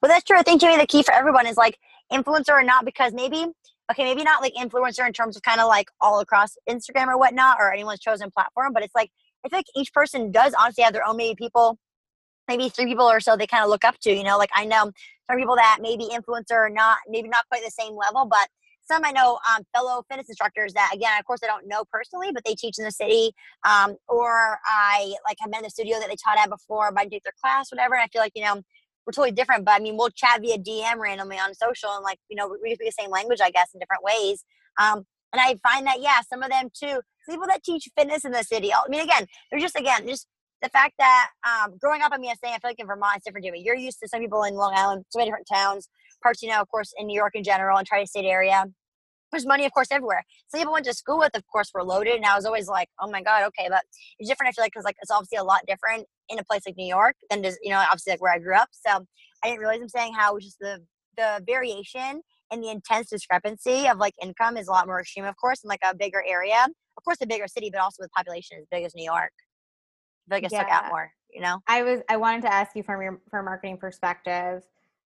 [0.02, 0.38] Well, that's true.
[0.38, 1.78] I think, Jamie, the key for everyone is like
[2.12, 3.48] influencer or not, because maybe
[3.92, 7.18] okay, maybe not like influencer in terms of kind of like all across Instagram or
[7.18, 9.10] whatnot or anyone's chosen platform, but it's like
[9.46, 11.78] I feel like each person does honestly have their own maybe people,
[12.48, 14.12] maybe three people or so they kind of look up to.
[14.12, 14.92] You know, like I know
[15.30, 18.48] some people that maybe influencer or not, maybe not quite the same level, but
[18.90, 22.32] some I know um, fellow fitness instructors that again, of course, I don't know personally,
[22.34, 23.32] but they teach in the city,
[23.64, 27.02] um, or I like have been in the studio that they taught at before, but
[27.02, 27.94] I take their class, whatever.
[27.94, 28.56] And I feel like you know
[29.06, 32.18] we're totally different, but I mean we'll chat via DM randomly on social, and like
[32.30, 34.44] you know we speak the same language, I guess, in different ways.
[34.80, 38.32] Um, and I find that yeah, some of them too, people that teach fitness in
[38.32, 38.74] the city.
[38.74, 40.28] I mean, again, they're just again just
[40.62, 43.26] the fact that um, growing up, I mean, I I feel like in Vermont it's
[43.26, 43.46] different.
[43.46, 45.88] Jimmy, you're used to some people in Long Island, so many different towns,
[46.22, 48.66] parts, you know, of course, in New York in general, and tri-state area
[49.32, 50.24] there's money, of course, everywhere.
[50.48, 52.16] Some people went to school with, of course, were loaded.
[52.16, 53.68] And I was always like, oh my God, okay.
[53.70, 53.84] But
[54.18, 56.62] it's different, I feel like, because like it's obviously a lot different in a place
[56.66, 58.70] like New York than just, you know, obviously like where I grew up.
[58.72, 59.06] So
[59.44, 60.80] I didn't realize I'm saying how just the,
[61.18, 65.36] the variation and the intense discrepancy of like income is a lot more extreme, of
[65.38, 66.68] course, in like a bigger area.
[66.98, 69.32] Of course, a bigger city, but also with population as big as New York.
[70.28, 70.60] I feel like it yeah.
[70.60, 71.60] stuck out more, you know?
[71.68, 74.64] I was, I wanted to ask you from your, from a marketing perspective,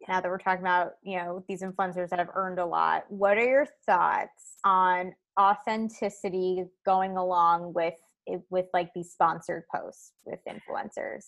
[0.08, 3.38] now that we're talking about you know these influencers that have earned a lot what
[3.38, 7.96] are your thoughts on authenticity going along with
[8.28, 11.26] eh, with like these sponsored posts with influencers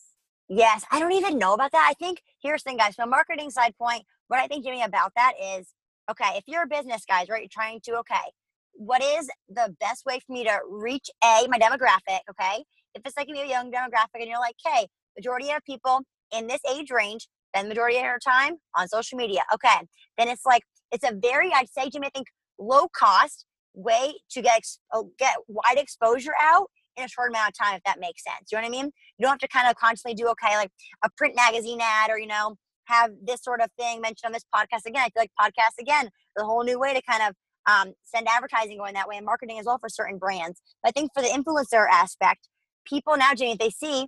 [0.49, 3.11] yes i don't even know about that i think here's the thing guys from a
[3.11, 5.73] marketing side point what i think jimmy about that is
[6.09, 8.31] okay if you're a business guys right you're trying to okay
[8.73, 12.63] what is the best way for me to reach a my demographic okay
[12.93, 14.87] if it's like a young demographic and you're like hey
[15.17, 16.01] majority of people
[16.35, 19.41] in this age range spend majority of your time on social media.
[19.53, 19.85] Okay,
[20.17, 22.27] then it's like it's a very I'd say Jimmy, I think
[22.59, 24.61] low cost way to get
[24.93, 28.51] oh, get wide exposure out in a short amount of time, if that makes sense.
[28.51, 28.85] You know what I mean?
[29.17, 30.71] You don't have to kind of constantly do okay, like
[31.03, 34.45] a print magazine ad or you know have this sort of thing mentioned on this
[34.53, 35.03] podcast again.
[35.03, 37.35] I feel like podcasts again, the whole new way to kind of
[37.67, 40.61] um, send advertising going that way and marketing as well for certain brands.
[40.83, 42.47] But I think for the influencer aspect,
[42.85, 44.07] people now, Jamie, they see,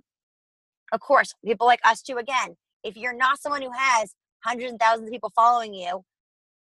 [0.92, 2.16] of course, people like us too.
[2.16, 4.14] Again, if you're not someone who has
[4.44, 6.02] hundreds and thousands of people following you,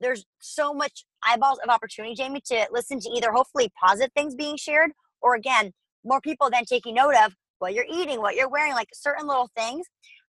[0.01, 4.57] there's so much eyeballs of opportunity, Jamie, to listen to either hopefully positive things being
[4.57, 4.91] shared
[5.23, 5.73] or again,
[6.05, 9.49] more people then taking note of what you're eating, what you're wearing, like certain little
[9.57, 9.87] things.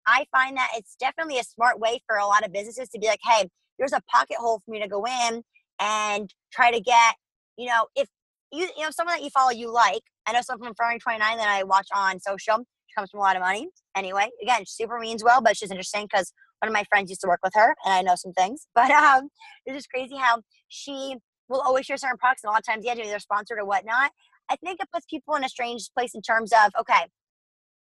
[0.06, 3.06] I find that it's definitely a smart way for a lot of businesses to be
[3.06, 5.42] like, hey, there's a pocket hole for me to go in
[5.80, 7.16] and try to get,
[7.56, 8.08] you know, if
[8.52, 10.02] you, you know, someone that you follow you like.
[10.26, 13.22] I know someone from Refinery 29 that I watch on social She comes from a
[13.22, 13.68] lot of money.
[13.96, 17.26] Anyway, again, super means well, but she's interesting because one of my friends used to
[17.28, 18.66] work with her and I know some things.
[18.74, 19.30] But um,
[19.66, 21.16] it's just crazy how she
[21.48, 24.12] will always share certain products and a lot of times, yeah, they're sponsored or whatnot.
[24.48, 27.06] I think it puts people in a strange place in terms of, okay,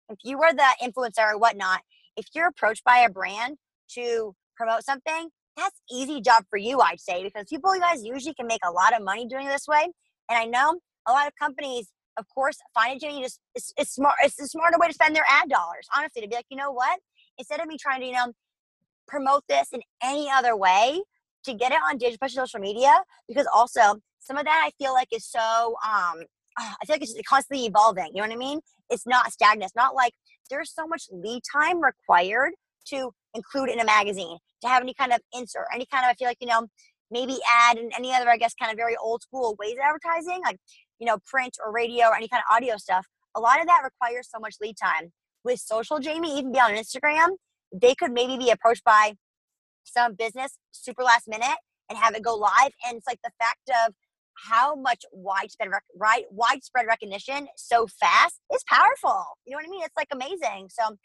[0.08, 1.80] if you were the influencer or whatnot,
[2.16, 3.56] if you're approached by a brand
[3.94, 8.34] to promote something, that's easy job for you, I'd say, because people you guys usually
[8.34, 9.88] can make a lot of money doing this way.
[10.30, 13.16] And I know a lot of companies of course, find a gym.
[13.16, 14.14] You just it's, it's smart.
[14.22, 15.86] It's a smarter way to spend their ad dollars.
[15.96, 16.98] Honestly, to be like, you know what?
[17.38, 18.32] Instead of me trying to you know
[19.08, 21.00] promote this in any other way,
[21.44, 22.92] to get it on digital, social media,
[23.28, 26.24] because also some of that I feel like is so um
[26.58, 28.10] I feel like it's constantly evolving.
[28.14, 28.60] You know what I mean?
[28.90, 29.64] It's not stagnant.
[29.64, 30.12] It's not like
[30.52, 32.52] there's so much lead time required
[32.88, 36.14] to include in a magazine, to have any kind of insert, any kind of I
[36.14, 36.66] feel like you know
[37.10, 40.40] maybe ad and any other I guess kind of very old school ways of advertising.
[40.44, 40.58] Like
[41.02, 43.80] you know, print or radio or any kind of audio stuff, a lot of that
[43.82, 45.12] requires so much lead time.
[45.42, 47.30] With social, Jamie, even beyond Instagram,
[47.74, 49.14] they could maybe be approached by
[49.82, 52.70] some business super last minute and have it go live.
[52.86, 53.94] And it's like the fact of
[54.48, 59.24] how much widespread right, widespread recognition so fast is powerful.
[59.46, 59.82] You know what I mean?
[59.84, 60.68] It's like amazing.
[60.70, 60.96] So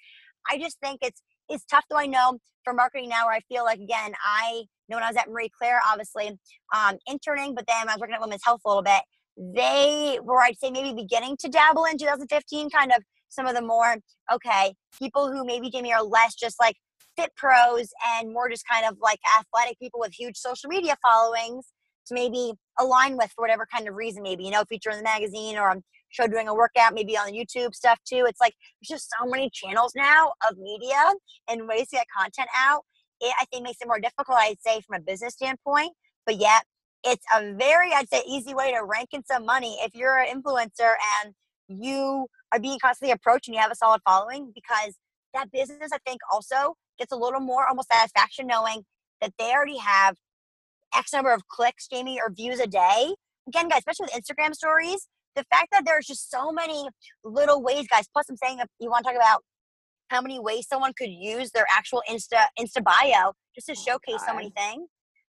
[0.49, 3.63] I just think it's it's tough though I know for marketing now where I feel
[3.63, 6.37] like again I know when I was at Marie Claire obviously
[6.75, 9.01] um, interning, but then I was working at Women's Health a little bit
[9.37, 13.61] they were, I'd say, maybe beginning to dabble in 2015, kind of some of the
[13.61, 13.97] more,
[14.31, 16.75] okay, people who maybe, Jamie, are less just like
[17.15, 21.67] fit pros and more just kind of like athletic people with huge social media followings
[22.07, 25.03] to maybe align with for whatever kind of reason, maybe, you know, feature in the
[25.03, 28.25] magazine or I'm show doing a workout, maybe on YouTube stuff too.
[28.27, 31.13] It's like there's just so many channels now of media
[31.49, 32.83] and ways to get content out.
[33.19, 35.93] It, I think, makes it more difficult, I'd say, from a business standpoint.
[36.25, 36.63] But yet,
[37.03, 40.27] it's a very, I'd say, easy way to rank in some money if you're an
[40.27, 40.93] influencer
[41.23, 41.33] and
[41.67, 44.95] you are being constantly approached and you have a solid following because
[45.33, 48.83] that business, I think, also gets a little more almost satisfaction knowing
[49.21, 50.15] that they already have
[50.95, 53.13] X number of clicks, Jamie, or views a day.
[53.47, 56.87] Again, guys, especially with Instagram stories, the fact that there's just so many
[57.23, 58.07] little ways, guys.
[58.11, 59.43] Plus, I'm saying if you want to talk about
[60.09, 64.25] how many ways someone could use their actual Insta Insta bio just to oh showcase
[64.25, 64.87] so many things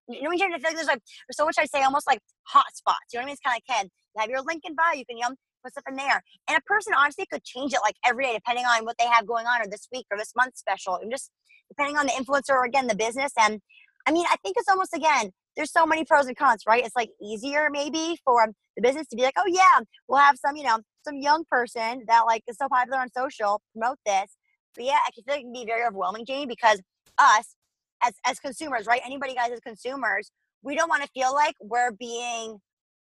[0.09, 2.19] you know, what I feel like there's like there's so much I say almost like
[2.43, 3.13] hot spots.
[3.13, 3.33] You know what I mean?
[3.33, 4.93] It's kind of like, hey, you have your link in bio.
[4.93, 7.79] You can you know put stuff in there, and a person honestly could change it
[7.83, 10.33] like every day depending on what they have going on or this week or this
[10.35, 11.29] month special, and just
[11.69, 13.31] depending on the influencer or again the business.
[13.37, 13.61] And
[14.07, 16.85] I mean, I think it's almost again there's so many pros and cons, right?
[16.85, 20.37] It's like easier maybe for um, the business to be like, oh yeah, we'll have
[20.37, 24.37] some, you know, some young person that like is so popular on social promote this.
[24.73, 26.81] But yeah, I can feel like it can be very overwhelming, Jamie, because
[27.17, 27.55] us
[28.01, 29.01] as as consumers, right?
[29.05, 30.31] Anybody guys as consumers,
[30.63, 32.59] we don't want to feel like we're being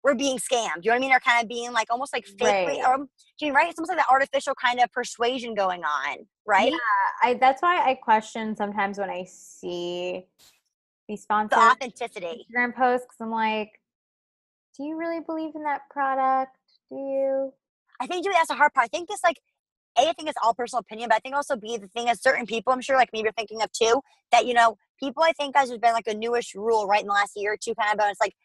[0.04, 0.78] we're being scammed.
[0.82, 1.12] You know what I mean?
[1.12, 2.80] Or kind of being like almost like fake, Right.
[2.88, 3.06] or,
[3.40, 3.70] Jamie, right?
[3.70, 6.72] It's almost like that artificial kind of persuasion going on, right?
[6.72, 6.78] Yeah,
[7.22, 10.26] I that's why I question sometimes when I see
[11.10, 12.46] these The sponsored authenticity.
[12.50, 13.72] Instagram posts because I'm like,
[14.78, 16.56] do you really believe in that product?
[16.90, 17.54] Do you?
[18.00, 18.86] I think Julie, that's the hard part.
[18.86, 19.38] I think it's like
[19.98, 22.22] A, I think it's all personal opinion, but I think also B, the thing is
[22.22, 25.34] certain people, I'm sure like maybe you're thinking of too, that you know, people I
[25.34, 27.76] think guys there's been like a newish rule right in the last year or two
[27.76, 28.36] kind of but it's like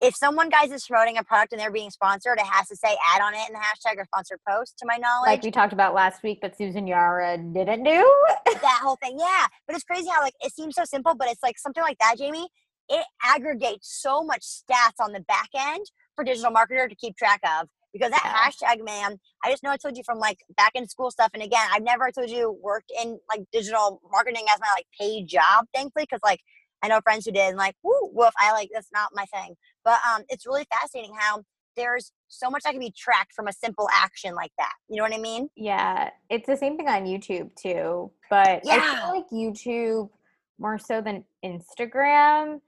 [0.00, 2.96] if someone guys is promoting a product and they're being sponsored, it has to say
[3.14, 5.26] ad on it in the hashtag or sponsored post to my knowledge.
[5.26, 8.24] Like we talked about last week, but Susan Yara didn't do.
[8.46, 9.16] that whole thing.
[9.18, 9.46] Yeah.
[9.66, 12.16] But it's crazy how like it seems so simple, but it's like something like that,
[12.18, 12.48] Jamie.
[12.88, 15.84] It aggregates so much stats on the back end
[16.14, 17.68] for digital marketer to keep track of.
[17.92, 18.50] Because that Yeah.
[18.74, 21.30] hashtag, man, I just know I told you from like back in school stuff.
[21.34, 25.26] And again, I've never told you worked in like digital marketing as my like paid
[25.26, 26.40] job, thankfully, because like
[26.82, 29.54] I know friends who did and like, woo, woof, I like that's not my thing.
[29.84, 31.42] But um it's really fascinating how
[31.76, 34.72] there's so much that can be tracked from a simple action like that.
[34.88, 35.48] You know what I mean?
[35.56, 38.10] Yeah, it's the same thing on YouTube too.
[38.28, 38.80] But I Yeah.
[38.80, 40.10] feel like YouTube
[40.58, 42.60] more so than Instagram.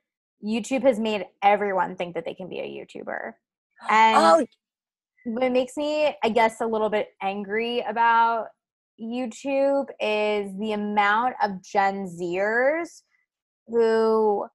[0.44, 3.32] YouTube has made everyone think that they can be a YouTuber.
[3.90, 4.46] And oh,
[5.24, 8.46] what makes me, I guess, a little bit angry about
[9.00, 13.02] YouTube is the amount of Gen Zers
[13.70, 14.46] who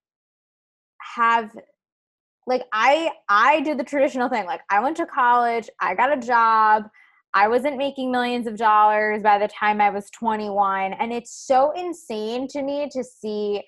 [1.15, 1.51] have
[2.47, 4.45] like I I did the traditional thing.
[4.45, 6.83] Like I went to college, I got a job,
[7.33, 10.93] I wasn't making millions of dollars by the time I was 21.
[10.93, 13.61] And it's so insane to me to see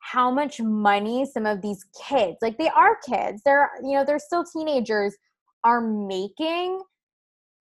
[0.00, 4.18] how much money some of these kids, like they are kids, they're you know, they're
[4.18, 5.16] still teenagers,
[5.64, 6.80] are making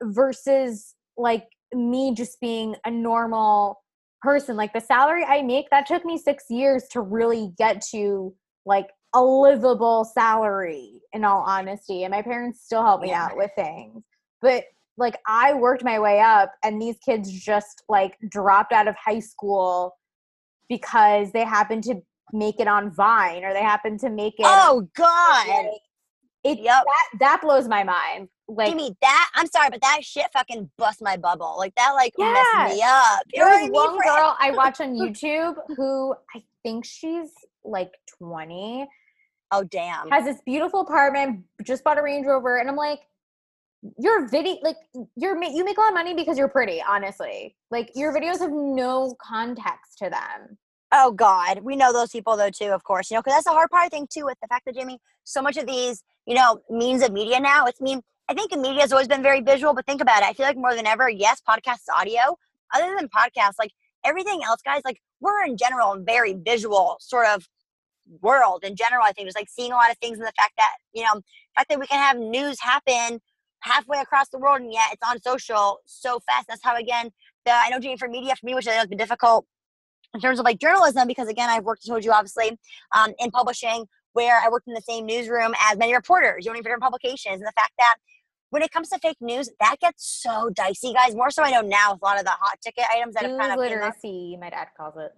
[0.04, 3.82] versus like me just being a normal
[4.26, 4.58] person.
[4.58, 8.34] Like the salary I make, that took me six years to really get to
[8.66, 12.04] like a livable salary in all honesty.
[12.04, 13.28] And my parents still help me Yeah.
[13.28, 14.04] out with things.
[14.42, 14.66] But
[14.98, 19.20] like I worked my way up and these kids just like dropped out of high
[19.20, 19.96] school
[20.68, 22.02] because they happened to
[22.34, 25.70] make it on Vine or they happened to make it oh God.
[26.46, 26.84] It Yep.
[26.86, 28.30] that that blows my mind.
[28.48, 31.56] Like Jamie, that I'm sorry, but that shit fucking bust my bubble.
[31.58, 32.32] Like that, like Yeah.
[32.32, 33.22] messed me up.
[33.34, 37.30] You there was one girl I watch on YouTube who I think she's
[37.64, 38.88] like 20,
[39.52, 40.10] Oh damn.
[40.12, 43.00] has this beautiful apartment, just bought a Range Rover, and I'm like,
[44.00, 44.78] your video, like
[45.16, 46.82] you're you make a lot of money because you're pretty.
[46.88, 50.58] Honestly, like your videos have no context to them.
[50.92, 53.10] Oh God, we know those people though too, of course.
[53.10, 53.86] You know, because that's the hard part.
[53.86, 57.02] I think too with the fact that Jamie, so much of these, you know, means
[57.04, 57.66] of media now.
[57.66, 60.30] It's mean, I think media has always been very visual, but think about it.
[60.30, 62.38] I feel like more than ever, yes, podcasts, audio.
[62.74, 63.72] Other than podcasts, like
[64.04, 67.48] everything else, guys, like we're in general a very visual sort of
[68.22, 69.04] world in general.
[69.04, 71.22] I think just like seeing a lot of things and the fact that you know,
[71.56, 73.20] fact that we can have news happen
[73.60, 76.48] halfway across the world and yet it's on social so fast.
[76.48, 77.12] That's how again,
[77.46, 79.46] the I know Jamie for media for me, which has been difficult
[80.16, 82.58] in terms of like journalism because again i've worked I told you obviously
[82.96, 86.60] um, in publishing where i worked in the same newsroom as many reporters you know
[86.62, 87.96] different publications and the fact that
[88.50, 91.62] when it comes to fake news that gets so dicey guys more so i know
[91.62, 94.50] now with a lot of the hot ticket items that have kind of literacy, my
[94.50, 95.12] dad calls it.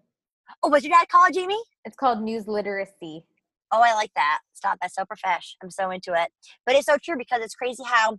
[0.64, 3.24] oh was your dad call it jamie It's called news literacy.
[3.72, 6.30] oh i like that stop that's so profesh i'm so into it
[6.66, 8.18] but it's so true because it's crazy how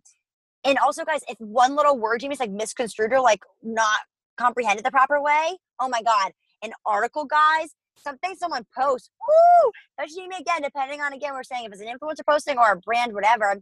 [0.65, 3.99] and also guys if one little word jamie's like misconstrued or like not
[4.39, 6.31] comprehended the proper way oh my god
[6.63, 11.65] an article guys something someone posts whoo that's jamie again depending on again we're saying
[11.65, 13.57] if it's an influencer posting or a brand whatever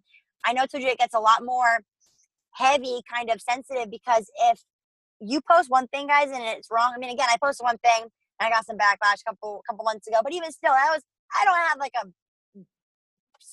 [0.44, 1.80] i know you it gets a lot more
[2.52, 4.60] heavy kind of sensitive because if
[5.20, 8.02] you post one thing guys and it's wrong i mean again i posted one thing
[8.02, 11.02] and i got some backlash a couple couple months ago but even still I was
[11.40, 12.06] i don't have like a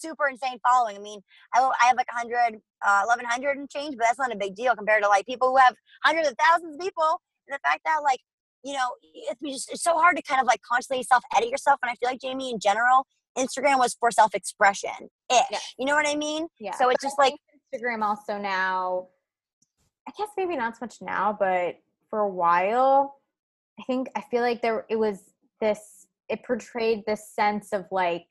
[0.03, 0.97] super insane following.
[0.97, 1.21] I mean,
[1.53, 4.75] I, I have like 100, uh, 1100 and change, but that's not a big deal
[4.75, 7.21] compared to like people who have hundreds of thousands of people.
[7.47, 8.19] And the fact that like,
[8.63, 11.79] you know, it's just it's so hard to kind of like constantly self edit yourself.
[11.81, 13.05] And I feel like Jamie in general,
[13.37, 15.41] Instagram was for self expression ish.
[15.51, 15.59] Yeah.
[15.77, 16.47] You know what I mean?
[16.59, 16.75] Yeah.
[16.75, 17.33] So it's But just like,
[17.73, 19.07] Instagram also now,
[20.07, 21.75] I guess maybe not so much now, but
[22.09, 23.15] for a while,
[23.79, 25.19] I think I feel like there it was
[25.59, 28.27] this it portrayed this sense of like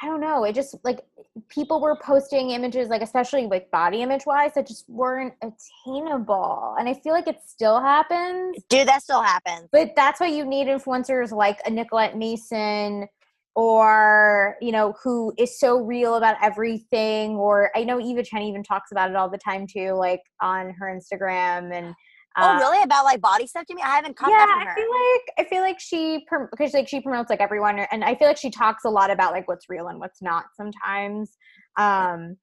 [0.00, 0.44] I don't know.
[0.44, 1.00] It just like
[1.48, 6.76] people were posting images, like especially like body image wise, that just weren't attainable.
[6.78, 8.56] And I feel like it still happens.
[8.68, 9.68] Dude, that still happens.
[9.72, 13.08] But that's why you need influencers like a Nicolette Mason
[13.56, 17.32] or, you know, who is so real about everything.
[17.32, 20.70] Or I know Eva Chen even talks about it all the time too, like on
[20.78, 21.92] her Instagram and
[22.38, 22.82] Oh, uh, really?
[22.82, 23.82] About like body stuff to me?
[23.82, 24.72] I haven't caught yeah, that from her.
[24.72, 28.14] I feel like I feel like she because like she promotes like everyone, and I
[28.14, 31.36] feel like she talks a lot about like what's real and what's not sometimes.
[31.76, 32.36] Um,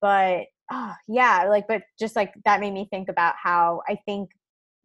[0.00, 4.30] but oh, yeah, like but just like that made me think about how I think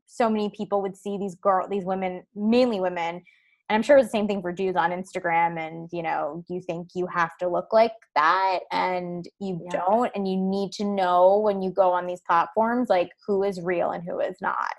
[0.05, 3.23] so many people would see these girl, these women, mainly women,
[3.71, 6.59] and i'm sure it's the same thing for dudes on instagram and you know you
[6.59, 9.79] think you have to look like that and you yeah.
[9.79, 13.61] don't and you need to know when you go on these platforms like who is
[13.61, 14.73] real and who is not.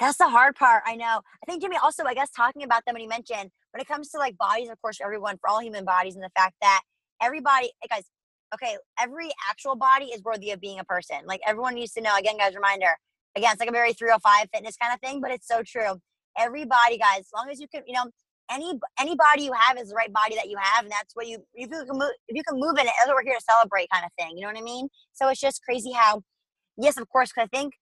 [0.00, 1.20] That's the hard part i know.
[1.42, 4.10] I think jimmy also i guess talking about them when he mentioned when it comes
[4.10, 6.80] to like bodies of course for everyone for all human bodies and the fact that
[7.22, 8.02] everybody guys
[8.52, 11.18] okay every actual body is worthy of being a person.
[11.24, 12.96] Like everyone needs to know again guys reminder
[13.36, 16.00] again it's like a very 305 fitness kind of thing but it's so true.
[16.36, 18.10] Everybody guys as long as you can you know
[18.50, 21.26] any any body you have is the right body that you have, and that's what
[21.26, 23.38] you if you can move if you can move in it, that's what we're here
[23.38, 24.36] to celebrate, kind of thing.
[24.36, 24.88] You know what I mean?
[25.12, 26.22] So it's just crazy how,
[26.76, 27.74] yes, of course, because I think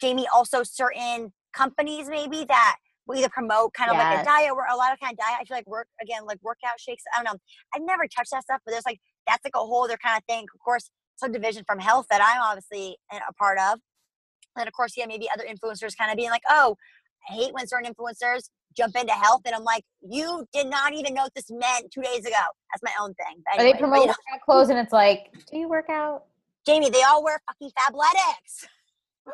[0.00, 4.14] Jamie also certain companies maybe that will either promote kind of yes.
[4.14, 5.38] like a diet or a lot of kind of diet.
[5.40, 7.02] I feel like work again like workout shakes.
[7.14, 7.38] I don't know.
[7.74, 10.24] I've never touched that stuff, but there's like that's like a whole other kind of
[10.24, 10.44] thing.
[10.54, 13.80] Of course, some division from health that I'm obviously a part of.
[14.56, 16.76] And of course, yeah, maybe other influencers kind of being like, oh,
[17.28, 21.14] I hate when certain influencers jump into health and I'm like, you did not even
[21.14, 22.42] know what this meant two days ago.
[22.72, 23.42] That's my own thing.
[23.44, 26.24] But anyway, they promote but, know, clothes and it's like, do you work out?
[26.66, 28.66] Jamie, they all wear fucking Fabletics.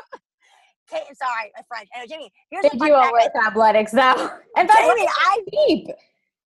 [0.93, 1.87] okay, sorry, my friend.
[1.95, 4.31] Anyway, Jamie, here's they do all wear Fabletics though.
[4.57, 5.89] And Jamie, I deep.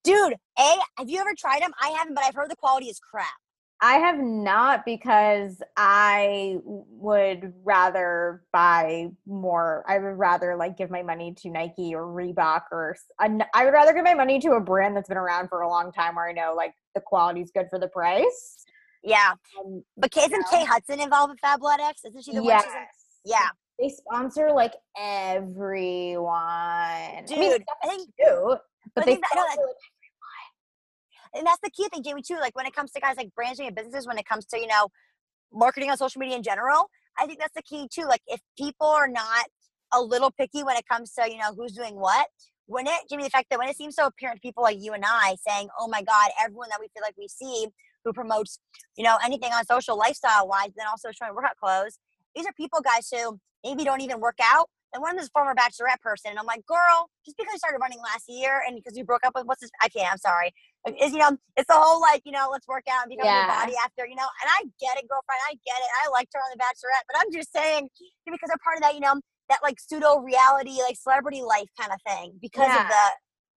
[0.03, 1.71] Dude, A, have you ever tried them?
[1.81, 3.27] I haven't, but I've heard the quality is crap.
[3.83, 9.83] I have not because I would rather buy more.
[9.85, 13.27] I would rather like give my money to Nike or Reebok or I
[13.65, 16.15] would rather give my money to a brand that's been around for a long time
[16.15, 18.63] where I know like the quality is good for the price.
[19.03, 19.33] Yeah.
[19.59, 20.43] Um, but isn't know.
[20.49, 22.07] Kate Hudson involved with Fabletics?
[22.07, 22.63] Isn't she the yes.
[22.65, 22.85] one?
[23.25, 23.49] Yeah.
[23.77, 26.31] They sponsor like everyone.
[27.27, 28.59] Dude, I, mean, I think cute,
[28.95, 29.59] but they sponsor like
[31.35, 32.37] and that's the key thing, Jamie, too.
[32.39, 34.67] Like when it comes to guys like branding and businesses, when it comes to, you
[34.67, 34.89] know,
[35.51, 38.05] marketing on social media in general, I think that's the key too.
[38.07, 39.45] Like if people are not
[39.93, 42.27] a little picky when it comes to, you know, who's doing what,
[42.65, 44.93] when it, Jamie, the fact that when it seems so apparent to people like you
[44.93, 47.67] and I saying, oh my God, everyone that we feel like we see
[48.03, 48.59] who promotes,
[48.95, 51.99] you know, anything on social lifestyle wise, then also showing workout clothes,
[52.35, 55.55] these are people, guys, who maybe don't even work out and one of is former
[55.55, 56.31] bachelorette person.
[56.31, 59.25] And I'm like, girl, just because you started running last year and because you broke
[59.25, 59.71] up with what's this?
[59.81, 60.11] I can't.
[60.11, 60.53] I'm sorry.
[60.85, 63.47] You know, it's the whole like you know, let's work out and become yeah.
[63.47, 64.27] your body after you know.
[64.41, 65.39] And I get it, girlfriend.
[65.49, 65.89] I get it.
[66.05, 67.87] I liked her on the Bachelorette, but I'm just saying
[68.25, 69.15] because they're part of that, you know,
[69.49, 72.83] that like pseudo reality, like celebrity life kind of thing because yeah.
[72.83, 73.05] of the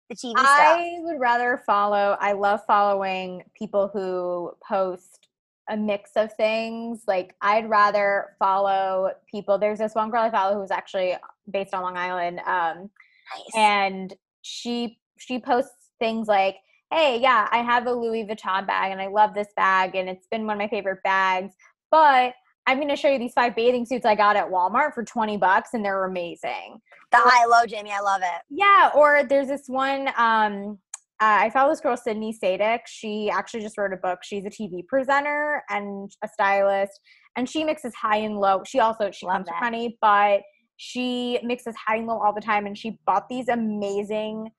[0.09, 0.45] the TV stuff.
[0.47, 2.17] I would rather follow.
[2.19, 5.28] I love following people who post
[5.69, 7.03] a mix of things.
[7.07, 9.57] Like I'd rather follow people.
[9.57, 11.15] There's this one girl I follow who's actually
[11.49, 12.39] based on Long Island.
[12.39, 12.89] Um,
[13.34, 13.55] nice.
[13.55, 16.57] and she she posts things like,
[16.95, 20.27] Hey, yeah, I have a Louis Vuitton bag and I love this bag and it's
[20.31, 21.53] been one of my favorite bags.
[21.91, 22.35] But
[22.67, 25.35] I'm going to show you these five bathing suits I got at Walmart for 20
[25.35, 26.79] bucks and they're amazing.
[27.11, 27.91] The high low, Jamie.
[27.91, 28.41] I love it.
[28.49, 28.91] Yeah.
[28.95, 30.79] Or there's this one, um,
[31.19, 32.79] uh, I follow this girl, Sydney Sadick.
[32.87, 34.19] She actually just wrote a book.
[34.23, 36.97] She's a TV presenter and a stylist,
[37.35, 38.63] and she mixes high and low.
[38.65, 40.43] She also she Love comes from honey, but
[40.77, 42.65] she mixes high and low all the time.
[42.65, 44.49] And she bought these amazing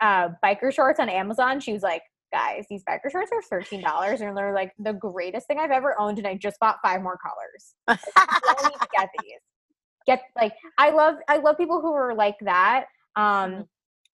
[0.00, 1.60] uh, biker shorts on Amazon.
[1.60, 5.46] She was like, "Guys, these biker shorts are thirteen dollars, and they're like the greatest
[5.46, 7.74] thing I've ever owned." And I just bought five more colors.
[8.16, 9.40] I need to get these.
[10.06, 12.86] Get like I love I love people who are like that.
[13.16, 13.60] Um, mm-hmm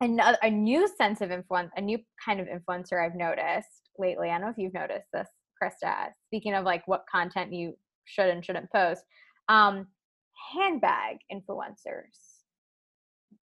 [0.01, 4.29] another a new sense of influence, a new kind of influencer I've noticed lately.
[4.29, 5.29] I don't know if you've noticed this,
[5.63, 6.09] Krista.
[6.27, 7.75] Speaking of like what content you
[8.05, 9.03] should and shouldn't post,
[9.49, 9.87] um,
[10.55, 12.26] handbag influencers.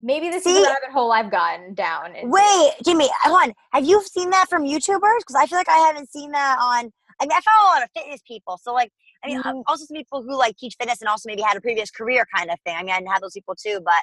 [0.01, 2.15] Maybe this See, is a rabbit hole I've gotten down.
[2.15, 2.29] Into.
[2.29, 3.53] Wait, Jimmy, hold on.
[3.73, 5.19] Have you seen that from YouTubers?
[5.19, 6.91] Because I feel like I haven't seen that on.
[7.21, 8.91] I mean, I follow a lot of fitness people, so like,
[9.23, 9.59] I mean, mm-hmm.
[9.67, 12.49] also some people who like teach fitness and also maybe had a previous career kind
[12.49, 12.75] of thing.
[12.77, 14.01] I mean, I didn't have those people too, but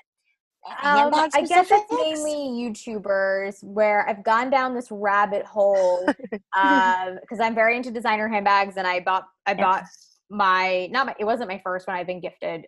[0.82, 7.40] um, I guess it's mainly YouTubers where I've gone down this rabbit hole because um,
[7.40, 9.84] I'm very into designer handbags, and I bought I bought
[10.28, 11.97] my not my it wasn't my first one.
[11.97, 12.66] I've been gifted.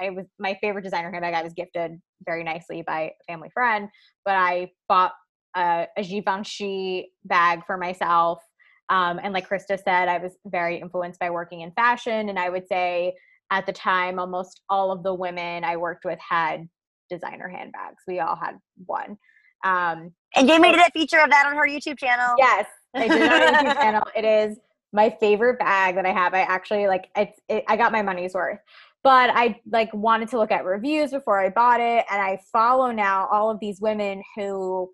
[0.00, 1.34] I was my favorite designer handbag.
[1.34, 3.88] I was gifted very nicely by a family friend,
[4.24, 5.12] but I bought
[5.56, 8.42] a, a Givenchy bag for myself.
[8.88, 12.28] Um, and like Krista said, I was very influenced by working in fashion.
[12.28, 13.14] And I would say
[13.50, 16.68] at the time, almost all of the women I worked with had
[17.08, 18.02] designer handbags.
[18.06, 18.56] We all had
[18.86, 19.16] one.
[19.64, 22.34] Um, and Jamie did a feature of that on her YouTube channel.
[22.38, 24.02] Yes, I did on her YouTube channel.
[24.16, 24.58] It is
[24.92, 26.34] my favorite bag that I have.
[26.34, 27.38] I actually like it's.
[27.48, 28.58] It, I got my money's worth,
[29.02, 32.90] but I like wanted to look at reviews before I bought it, and I follow
[32.90, 34.90] now all of these women who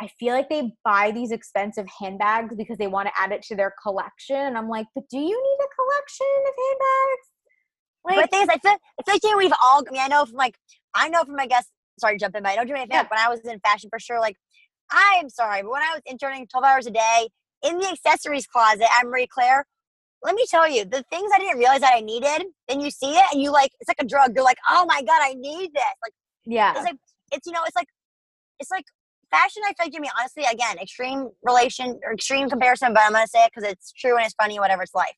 [0.00, 3.56] I feel like they buy these expensive handbags because they want to add it to
[3.56, 7.28] their collection, and I'm like, but do you need a collection of handbags?
[8.04, 9.82] Like, but the thing is, I feel, I feel like we've all.
[9.88, 10.56] I mean, I know from like
[10.94, 11.66] I know from I guess
[11.98, 12.90] sorry to jump in, but I don't do anything.
[12.92, 13.06] Yeah.
[13.08, 14.36] When I was in fashion for sure, like
[14.90, 17.28] I'm sorry, but when I was interning 12 hours a day
[17.64, 19.66] in the accessories closet at Marie Claire,
[20.22, 23.12] let me tell you, the things I didn't realize that I needed, then you see
[23.16, 24.32] it and you like, it's like a drug.
[24.34, 25.84] You're like, oh my God, I need this.
[26.02, 26.12] Like,
[26.44, 26.72] yeah.
[26.72, 26.96] It's like,
[27.32, 27.88] it's, you know, it's like,
[28.58, 28.84] it's like
[29.30, 29.62] fashion.
[29.64, 33.30] I feel like, Jimmy, honestly, again, extreme relation or extreme comparison, but I'm going to
[33.30, 35.14] say it because it's true and it's funny, whatever, it's life.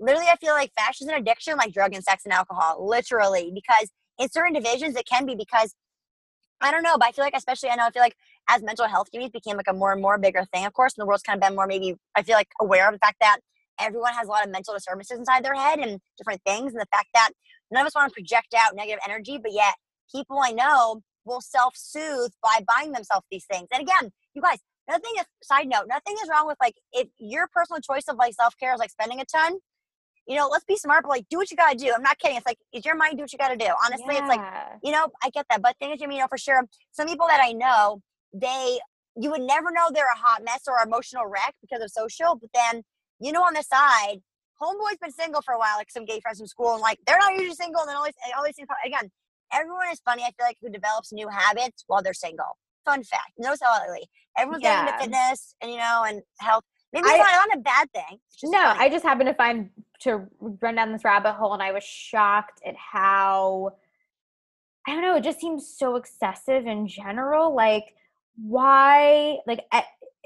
[0.00, 3.52] Literally, I feel like fashion is an addiction like drug and sex and alcohol, literally,
[3.54, 5.74] because in certain divisions, it can be because
[6.60, 8.16] I don't know, but I feel like, especially, I know, I feel like
[8.48, 11.02] as mental health communities became like a more and more bigger thing, of course, and
[11.02, 13.38] the world's kind of been more maybe, I feel like, aware of the fact that
[13.82, 16.86] everyone has a lot of mental disturbances inside their head and different things, and the
[16.92, 17.30] fact that
[17.70, 19.74] none of us want to project out negative energy, but yet
[20.14, 23.68] people I know will self soothe by buying themselves these things.
[23.72, 24.58] And again, you guys,
[24.88, 28.34] nothing is, side note, nothing is wrong with like, if your personal choice of like
[28.34, 29.58] self care is like spending a ton,
[30.26, 31.92] you know, let's be smart, but like, do what you gotta do.
[31.94, 32.36] I'm not kidding.
[32.36, 33.68] It's like, it's your mind, do what you gotta do.
[33.84, 34.18] Honestly, yeah.
[34.18, 34.40] it's like,
[34.82, 35.62] you know, I get that.
[35.62, 36.62] But thing is, you know, for sure,
[36.92, 38.00] some people that I know,
[38.32, 38.78] they,
[39.16, 42.38] you would never know they're a hot mess or emotional wreck because of social.
[42.40, 42.82] But then,
[43.22, 44.20] you know, on the side,
[44.60, 47.18] homeboy's been single for a while, like some gay friends from school, and like they're
[47.18, 48.54] not usually single, and then always, always
[48.84, 49.10] again,
[49.52, 50.22] everyone is funny.
[50.22, 52.56] I feel like who develops new habits while they're single.
[52.84, 53.32] Fun fact.
[53.38, 54.84] Notice how lately everyone's yeah.
[54.84, 56.64] getting into fitness and you know and health.
[56.92, 58.18] Maybe it's I, not a bad thing.
[58.44, 58.80] no, funny.
[58.80, 59.70] I just happened to find
[60.00, 63.72] to run down this rabbit hole, and I was shocked at how
[64.86, 65.16] I don't know.
[65.16, 67.54] It just seems so excessive in general.
[67.54, 67.94] Like,
[68.36, 69.38] why?
[69.46, 69.60] Like,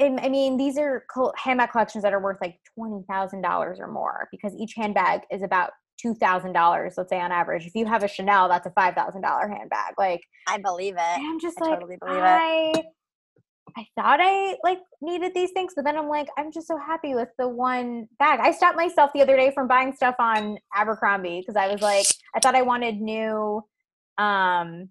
[0.01, 1.05] I, I mean, these are
[1.37, 5.43] handbag collections that are worth like twenty thousand dollars or more because each handbag is
[5.43, 5.71] about
[6.01, 6.95] two thousand dollars.
[6.97, 7.67] Let's say on average.
[7.67, 9.95] If you have a Chanel, that's a five thousand dollar handbag.
[9.99, 11.01] Like, I believe it.
[11.01, 12.87] I'm just I like, totally believe I, it.
[13.77, 17.15] I thought I like needed these things, but then I'm like, I'm just so happy
[17.15, 18.41] with the one bag.
[18.41, 22.07] I stopped myself the other day from buying stuff on Abercrombie because I was like,
[22.35, 23.63] I thought I wanted new
[24.19, 24.89] um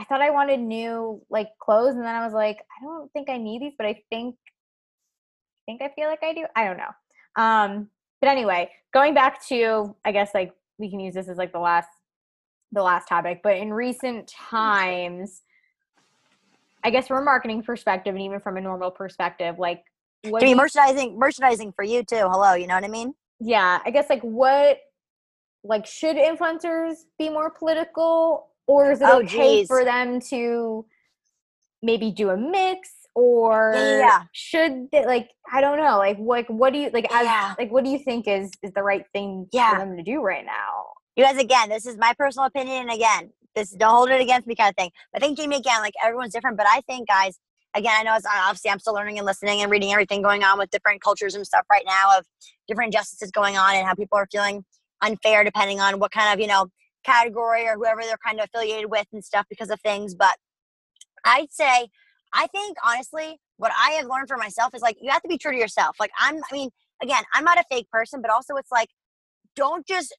[0.00, 3.28] I thought I wanted new like clothes and then I was like, I don't think
[3.28, 6.46] I need these, but I think I think I feel like I do.
[6.56, 7.42] I don't know.
[7.42, 7.90] Um
[8.22, 11.58] but anyway, going back to I guess like we can use this as like the
[11.58, 11.90] last
[12.72, 15.42] the last topic, but in recent times
[16.82, 19.84] I guess from a marketing perspective and even from a normal perspective, like
[20.22, 22.26] what I mean, merchandising merchandising for you too.
[22.30, 23.12] Hello, you know what I mean?
[23.38, 24.78] Yeah, I guess like what
[25.62, 29.66] like should influencers be more political or is it oh, okay geez.
[29.66, 30.86] for them to
[31.82, 34.22] maybe do a mix or yeah.
[34.32, 37.54] should they like I don't know like like what do you like as yeah.
[37.58, 39.72] like what do you think is is the right thing yeah.
[39.72, 40.86] for them to do right now?
[41.16, 44.46] You guys again, this is my personal opinion and again, this don't hold it against
[44.46, 44.90] me kind of thing.
[45.14, 47.40] I think Jamie again, like everyone's different, but I think guys,
[47.74, 50.44] again, I know it's uh, obviously I'm still learning and listening and reading everything going
[50.44, 52.24] on with different cultures and stuff right now of
[52.68, 54.64] different injustices going on and how people are feeling
[55.02, 56.68] unfair depending on what kind of you know
[57.04, 60.14] category or whoever they're kind of affiliated with and stuff because of things.
[60.14, 60.36] But
[61.24, 61.88] I'd say
[62.32, 65.38] I think honestly, what I have learned for myself is like you have to be
[65.38, 65.96] true to yourself.
[65.98, 66.70] Like I'm, I mean,
[67.02, 68.88] again, I'm not a fake person, but also it's like
[69.56, 70.16] don't just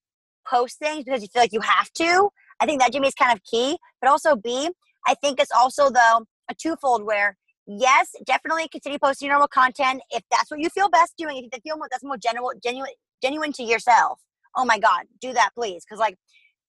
[0.47, 2.29] post things because you feel like you have to.
[2.59, 4.69] I think that Jimmy is kind of key, but also B,
[5.07, 10.01] I think it's also though a twofold where yes, definitely continue posting your normal content
[10.11, 11.37] if that's what you feel best doing.
[11.37, 12.91] If you feel more, that's more genuine, genuine,
[13.23, 14.19] genuine to yourself.
[14.55, 16.17] Oh my God, do that please, because like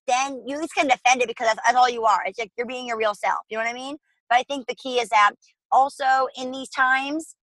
[0.07, 2.21] then you can defend it because that's, that's all you are.
[2.25, 3.39] It's like you're being your real self.
[3.49, 3.97] You know what I mean?
[4.29, 5.31] But I think the key is that
[5.71, 7.35] also in these times,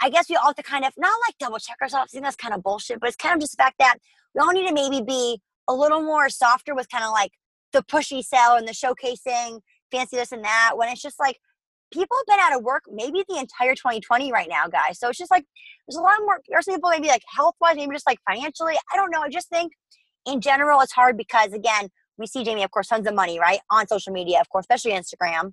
[0.00, 2.10] I guess we all have to kind of not like double check ourselves.
[2.10, 3.96] I think that's kind of bullshit, but it's kind of just the fact that
[4.34, 7.32] we all need to maybe be a little more softer with kind of like
[7.72, 9.60] the pushy sell and the showcasing
[9.90, 11.38] fancy this and that when it's just like
[11.92, 15.18] people have been out of work maybe the entire 2020 right now guys so it's
[15.18, 15.44] just like
[15.86, 18.96] there's a lot more there's people maybe like health wise maybe just like financially i
[18.96, 19.72] don't know i just think
[20.26, 23.60] in general it's hard because again we see jamie of course tons of money right
[23.70, 25.52] on social media of course especially instagram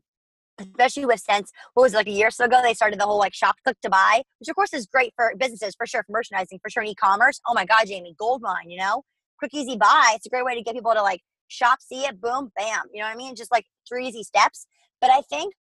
[0.59, 3.05] especially with since what was it like a year or so ago they started the
[3.05, 6.03] whole like shop click to buy which of course is great for businesses for sure
[6.03, 7.39] for merchandising for sure e-commerce.
[7.47, 9.03] Oh my god jamie gold mine you know?
[9.39, 10.13] Quick easy buy.
[10.15, 13.01] It's a great way to get people to like shop see it boom bam you
[13.01, 13.35] know what i mean?
[13.35, 14.67] Just like three easy steps.
[15.01, 15.53] But i think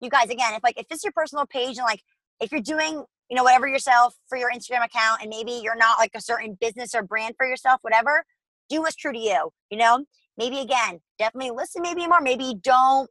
[0.00, 2.00] you guys again, if like if it's your personal page and like
[2.40, 5.98] if you're doing you know whatever yourself for your Instagram account and maybe you're not
[5.98, 8.24] like a certain business or brand for yourself, whatever,
[8.68, 9.50] do what's true to you.
[9.70, 10.04] You know,
[10.36, 13.10] maybe again, definitely listen maybe more, maybe don't.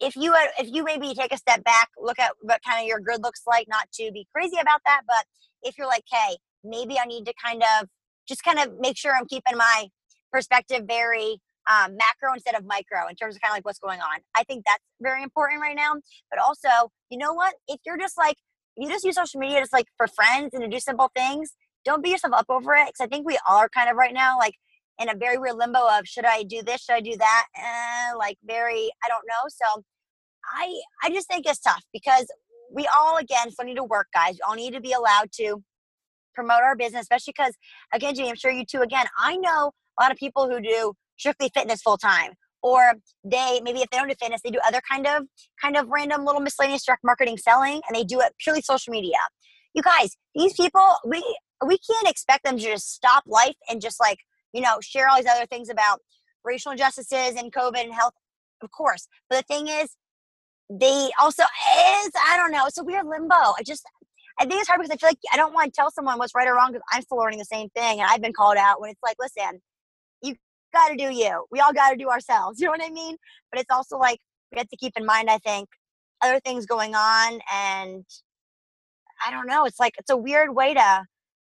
[0.00, 2.98] If you if you maybe take a step back, look at what kind of your
[2.98, 5.24] grid looks like, not to be crazy about that, but
[5.62, 7.88] if you're like, hey, maybe I need to kind of
[8.28, 9.88] just kind of make sure I'm keeping my
[10.32, 11.40] perspective very
[11.70, 14.20] um, macro instead of micro in terms of kind of like what's going on.
[14.36, 15.94] I think that's very important right now.
[16.30, 17.54] But also, you know what?
[17.68, 18.36] If you're just like,
[18.76, 21.52] you just use social media just like for friends and to do simple things,
[21.84, 22.86] don't beat yourself up over it.
[22.86, 24.54] Because I think we are kind of right now like
[24.98, 26.82] in a very weird limbo of should I do this?
[26.82, 27.46] Should I do that?
[27.56, 29.48] Eh, like very, I don't know.
[29.48, 29.82] So
[30.54, 32.26] I, I just think it's tough because
[32.72, 34.34] we all again still need to work, guys.
[34.34, 35.62] We all need to be allowed to
[36.34, 37.54] promote our business, especially because
[37.92, 38.80] again, Jamie, I'm sure you too.
[38.80, 42.32] Again, I know a lot of people who do strictly fitness full time
[42.62, 45.24] or they maybe if they don't do fitness they do other kind of
[45.60, 49.18] kind of random little miscellaneous direct marketing selling and they do it purely social media
[49.74, 51.22] you guys these people we
[51.66, 54.18] we can't expect them to just stop life and just like
[54.52, 56.00] you know share all these other things about
[56.44, 58.14] racial injustices and covid and health
[58.62, 59.96] of course but the thing is
[60.70, 63.84] they also is i don't know it's a weird limbo i just
[64.38, 66.34] i think it's hard because i feel like i don't want to tell someone what's
[66.34, 68.80] right or wrong because i'm still learning the same thing and i've been called out
[68.80, 69.60] when it's like listen
[70.22, 70.34] you
[70.72, 71.44] got to do you.
[71.50, 72.58] We all got to do ourselves.
[72.60, 73.16] You know what I mean?
[73.50, 74.18] But it's also like
[74.50, 75.68] we have to keep in mind, I think,
[76.22, 77.40] other things going on.
[77.52, 78.04] And
[79.26, 79.64] I don't know.
[79.64, 81.04] It's like, it's a weird way to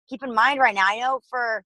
[0.08, 0.86] keep in mind right now.
[0.86, 1.64] I know for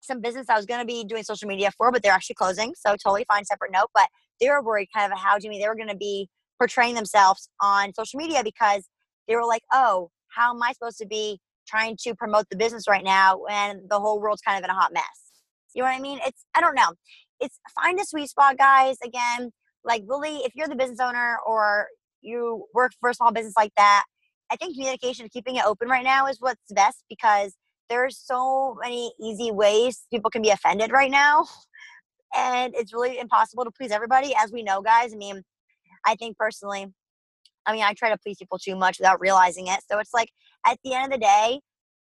[0.00, 2.72] some business I was going to be doing social media for, but they're actually closing.
[2.74, 3.88] So totally fine, separate note.
[3.94, 4.08] But
[4.40, 6.28] they were worried kind of how Jimmy, they were going to be
[6.58, 8.84] portraying themselves on social media because
[9.28, 12.88] they were like, oh, how am I supposed to be trying to promote the business
[12.88, 15.04] right now when the whole world's kind of in a hot mess?
[15.74, 16.18] You know what I mean?
[16.26, 16.92] It's I don't know.
[17.38, 18.96] It's find a sweet spot, guys.
[19.04, 19.50] Again,
[19.84, 21.86] like really, if you're the business owner or
[22.22, 24.04] you work for a small business like that,
[24.50, 27.54] I think communication, keeping it open right now is what's best because
[27.90, 31.46] there's so many easy ways people can be offended right now.
[32.32, 35.12] And it's really impossible to please everybody, as we know, guys.
[35.12, 35.42] I mean,
[36.06, 36.86] I think personally,
[37.66, 39.80] I mean, I try to please people too much without realizing it.
[39.90, 40.30] So it's like
[40.64, 41.58] at the end of the day,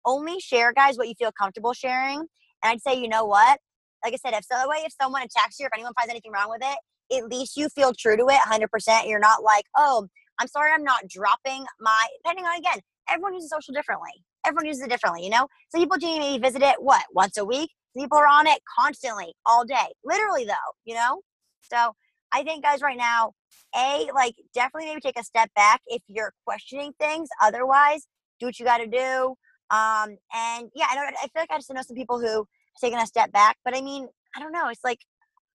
[0.07, 2.19] only share, guys, what you feel comfortable sharing.
[2.21, 2.29] And
[2.63, 3.59] I'd say, you know what?
[4.05, 6.49] Like I said, if so way if someone attacks you, if anyone finds anything wrong
[6.49, 6.79] with it,
[7.17, 9.09] at least you feel true to it 100%.
[9.09, 10.07] You're not like, oh,
[10.39, 12.79] I'm sorry, I'm not dropping my, depending on, again,
[13.11, 14.13] everyone uses social differently.
[14.47, 15.49] Everyone uses it differently, you know?
[15.71, 17.71] Some people do maybe visit it, what, once a week?
[17.97, 19.95] People are on it constantly, all day.
[20.05, 21.21] Literally, though, you know?
[21.63, 21.93] So
[22.33, 23.33] I think, guys, right now,
[23.77, 27.29] A, like, definitely maybe take a step back if you're questioning things.
[27.43, 28.07] Otherwise,
[28.41, 29.35] do what you got to do.
[29.71, 31.15] Um, and yeah, I don't.
[31.17, 32.45] I feel like I just know some people who have
[32.81, 34.69] taken a step back, but I mean, I don't know.
[34.69, 34.99] It's like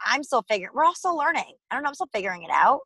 [0.05, 0.71] I'm still figuring.
[0.73, 1.55] We're all still learning.
[1.69, 1.89] I don't know.
[1.89, 2.79] I'm still figuring it out.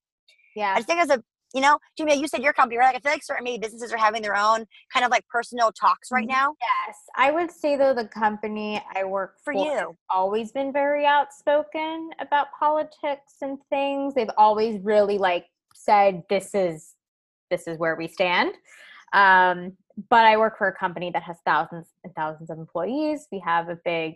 [0.56, 0.74] Yeah.
[0.74, 1.24] I just think as a
[1.54, 2.88] you know, Julia, you said your company, right?
[2.88, 5.72] Like I feel like certain maybe businesses are having their own kind of like personal
[5.72, 6.32] talks right mm-hmm.
[6.32, 6.56] now.
[6.60, 6.97] Yes.
[7.16, 12.10] I would say though the company I work for, for you always been very outspoken
[12.20, 14.16] about politics and things.
[14.16, 15.45] They've always really like
[15.76, 16.95] said this is
[17.49, 18.56] this is where we stand.
[19.14, 19.74] Um,
[20.10, 23.28] but I work for a company that has thousands and thousands of employees.
[23.32, 24.16] We have a big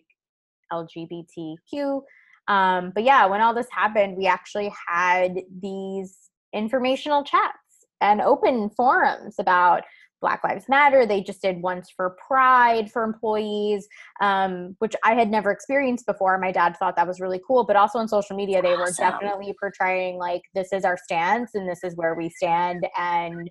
[0.74, 2.02] LGBTQ.
[2.48, 6.18] Um, but yeah, when all this happened, we actually had these
[6.54, 7.58] informational chats
[8.02, 9.84] and open forums about
[10.22, 11.06] Black Lives Matter.
[11.06, 13.88] They just did once for Pride for employees,
[14.22, 16.38] um, which I had never experienced before.
[16.39, 19.54] My dad thought that was really cool, but also on social media, they were definitely
[19.60, 23.50] portraying like this is our stance and this is where we stand, and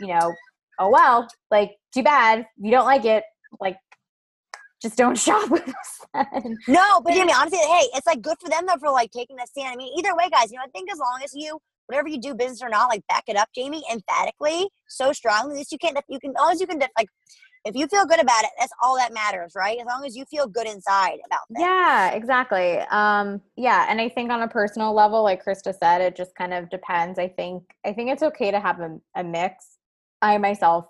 [0.00, 0.32] you know,
[0.78, 2.46] oh well, like too bad.
[2.58, 3.24] You don't like it,
[3.60, 3.76] like
[4.80, 6.56] just don't shop with us.
[6.68, 9.36] no, but I mean, honestly, hey, it's like good for them though for like taking
[9.40, 9.72] a stand.
[9.72, 11.58] I mean, either way, guys, you know, I think as long as you
[11.92, 15.56] whatever you do, business or not, like back it up, Jamie, emphatically, so strongly.
[15.56, 15.98] This you can't.
[16.08, 17.08] you can, as long as you can, like,
[17.64, 19.78] if you feel good about it, that's all that matters, right?
[19.78, 21.60] As long as you feel good inside about it.
[21.60, 22.78] Yeah, exactly.
[22.90, 26.52] Um, yeah, and I think on a personal level, like Krista said, it just kind
[26.52, 27.18] of depends.
[27.18, 29.78] I think I think it's okay to have a, a mix
[30.22, 30.86] I myself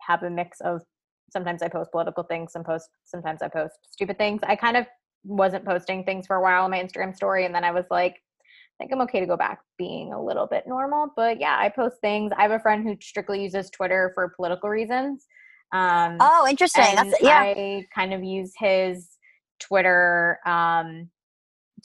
[0.00, 0.82] have a mix of
[1.30, 4.40] sometimes I post political things, some post sometimes I post stupid things.
[4.42, 4.86] I kind of
[5.24, 8.20] wasn't posting things for a while on my Instagram story and then I was like
[8.92, 11.08] I'm okay to go back being a little bit normal.
[11.16, 12.32] But yeah, I post things.
[12.36, 15.26] I have a friend who strictly uses Twitter for political reasons.
[15.72, 16.94] Um, oh, interesting.
[16.94, 17.40] That's, yeah.
[17.40, 19.10] I kind of use his
[19.60, 21.10] Twitter um,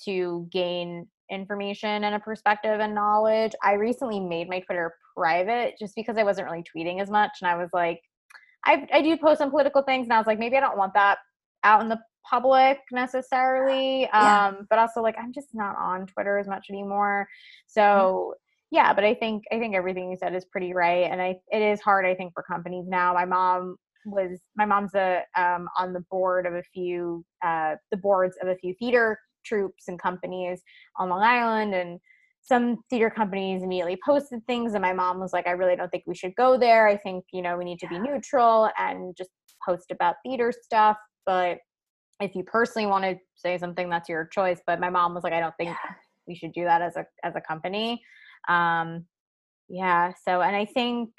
[0.06, 3.54] to gain information and a perspective and knowledge.
[3.64, 7.32] I recently made my Twitter private just because I wasn't really tweeting as much.
[7.42, 8.02] And I was like,
[8.66, 10.06] I, I do post on political things.
[10.06, 11.18] And I was like, maybe I don't want that
[11.64, 12.00] out in the
[12.30, 14.02] public necessarily.
[14.02, 14.48] Yeah.
[14.48, 17.28] Um, but also, like, I'm just not on Twitter as much anymore.
[17.68, 18.36] So,
[18.72, 21.62] yeah but i think i think everything you said is pretty right and i it
[21.62, 23.76] is hard i think for companies now my mom
[24.06, 28.48] was my mom's a um, on the board of a few uh, the boards of
[28.48, 30.62] a few theater troops and companies
[30.98, 32.00] on long island and
[32.42, 36.04] some theater companies immediately posted things and my mom was like i really don't think
[36.08, 39.30] we should go there i think you know we need to be neutral and just
[39.66, 41.58] post about theater stuff but
[42.20, 45.34] if you personally want to say something that's your choice but my mom was like
[45.34, 45.76] i don't think
[46.30, 48.02] we should do that as a as a company.
[48.48, 49.06] Um
[49.68, 51.10] yeah so and i think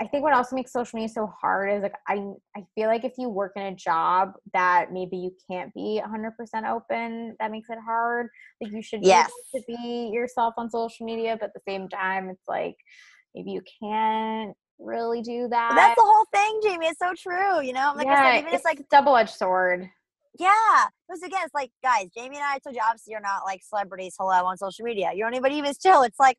[0.00, 2.22] i think what also makes social media so hard is like i
[2.56, 6.70] i feel like if you work in a job that maybe you can't be 100%
[6.70, 8.28] open that makes it hard.
[8.60, 9.30] Like you should yes.
[9.54, 12.76] to be yourself on social media but at the same time it's like
[13.34, 17.62] maybe you can't really do that but that's the whole thing jamie it's so true
[17.62, 17.94] you know?
[17.96, 19.88] Like yeah, i said even it's, it's like double-edged sword
[20.38, 23.62] yeah, because again, it's like guys, Jamie and I told you obviously you're not like
[23.62, 24.16] celebrities.
[24.18, 26.02] Hello on social media, you don't anybody even still.
[26.02, 26.36] It's like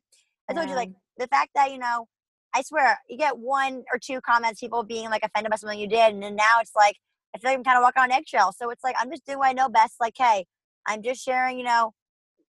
[0.50, 0.72] I told yeah.
[0.72, 2.06] you, like the fact that you know,
[2.54, 5.88] I swear you get one or two comments, people being like offended by something you
[5.88, 6.96] did, and then now it's like
[7.34, 8.56] I feel like I'm kind of walking on eggshells.
[8.58, 9.94] So it's like I'm just doing what I know best.
[9.98, 10.44] Like, hey,
[10.86, 11.92] I'm just sharing, you know,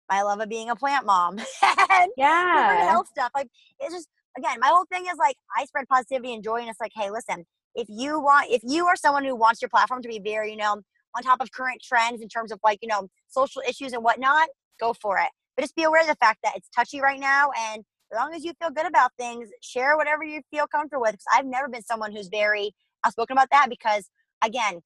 [0.09, 1.39] my love of being a plant mom.
[1.61, 3.31] and yeah, health stuff.
[3.33, 3.47] Like
[3.79, 6.81] it's just again, my whole thing is like I spread positivity and joy, and it's
[6.81, 10.09] like, hey, listen, if you want, if you are someone who wants your platform to
[10.09, 10.81] be very, you know
[11.17, 14.47] on top of current trends in terms of like, you know, social issues and whatnot,
[14.79, 15.29] go for it.
[15.55, 17.49] But just be aware of the fact that it's touchy right now.
[17.71, 21.13] And as long as you feel good about things, share whatever you feel comfortable with.
[21.13, 22.73] Because I've never been someone who's very
[23.05, 24.09] outspoken about that because,
[24.43, 24.81] again,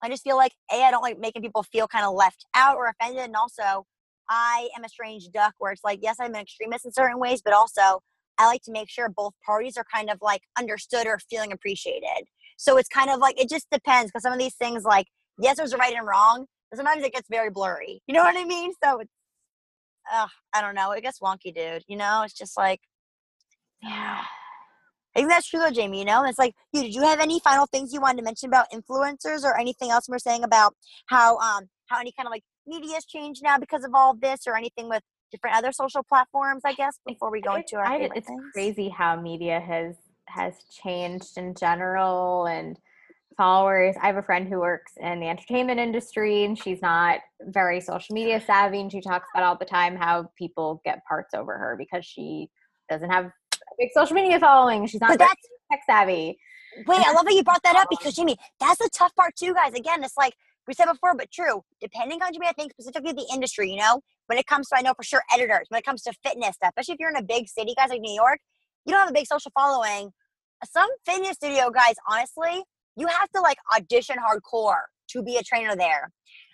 [0.00, 2.76] I just feel like, A, I don't like making people feel kind of left out
[2.76, 3.24] or offended.
[3.24, 3.86] And also,
[4.30, 7.42] I am a strange duck where it's like, yes, I'm an extremist in certain ways,
[7.44, 8.00] but also
[8.38, 12.26] I like to make sure both parties are kind of like understood or feeling appreciated.
[12.56, 15.06] So it's kind of like, it just depends because some of these things, like,
[15.38, 18.02] yes, there's a right and wrong, but sometimes it gets very blurry.
[18.06, 18.72] You know what I mean?
[18.82, 19.10] So it's,
[20.12, 20.92] uh, I don't know.
[20.92, 21.84] It gets wonky, dude.
[21.86, 22.80] You know, it's just like,
[23.82, 24.22] yeah.
[25.16, 25.98] I think that's true though, Jamie.
[25.98, 26.82] You know, it's like, you.
[26.82, 30.08] Did you have any final things you wanted to mention about influencers or anything else
[30.08, 30.74] we're saying about
[31.06, 34.40] how um how any kind of like media has changed now because of all this,
[34.46, 36.62] or anything with different other social platforms?
[36.64, 38.42] I guess before we go into our, I, it's things?
[38.52, 39.96] crazy how media has
[40.28, 42.78] has changed in general and
[43.38, 43.94] followers.
[44.02, 48.14] I have a friend who works in the entertainment industry and she's not very social
[48.14, 51.76] media savvy and she talks about all the time how people get parts over her
[51.78, 52.50] because she
[52.90, 53.32] doesn't have a
[53.78, 54.86] big social media following.
[54.86, 55.38] She's not tech
[55.88, 56.38] savvy.
[56.86, 59.54] Wait, I love how you brought that up because Jimmy, that's the tough part too,
[59.54, 59.72] guys.
[59.74, 60.34] Again, it's like
[60.66, 61.62] we said before, but true.
[61.80, 64.82] Depending on Jimmy, I think specifically the industry, you know, when it comes to I
[64.82, 67.22] know for sure editors, when it comes to fitness stuff, especially if you're in a
[67.22, 68.40] big city, guys like New York,
[68.84, 70.10] you don't have a big social following.
[70.70, 72.64] Some fitness studio guys, honestly,
[72.98, 76.10] you have to like audition hardcore to be a trainer there.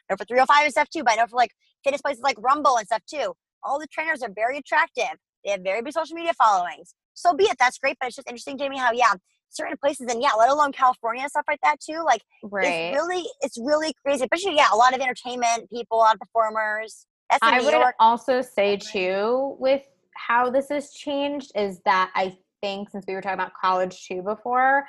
[0.09, 2.77] And for 305 and stuff too, but I know for like fitness places like Rumble
[2.77, 3.35] and stuff too.
[3.63, 5.17] All the trainers are very attractive.
[5.45, 6.95] They have very big social media followings.
[7.15, 7.57] So be it.
[7.59, 7.97] That's great.
[7.99, 9.15] But it's just interesting, Jamie, how yeah,
[9.51, 12.03] certain places and yeah, let alone California and stuff like that too.
[12.05, 12.67] Like right.
[12.67, 14.25] it's really it's really crazy.
[14.25, 17.07] Especially yeah, a lot of entertainment people, a lot of performers.
[17.31, 17.95] That's I New would York.
[17.99, 19.83] also say too with
[20.15, 24.23] how this has changed is that I think since we were talking about college too
[24.23, 24.85] before,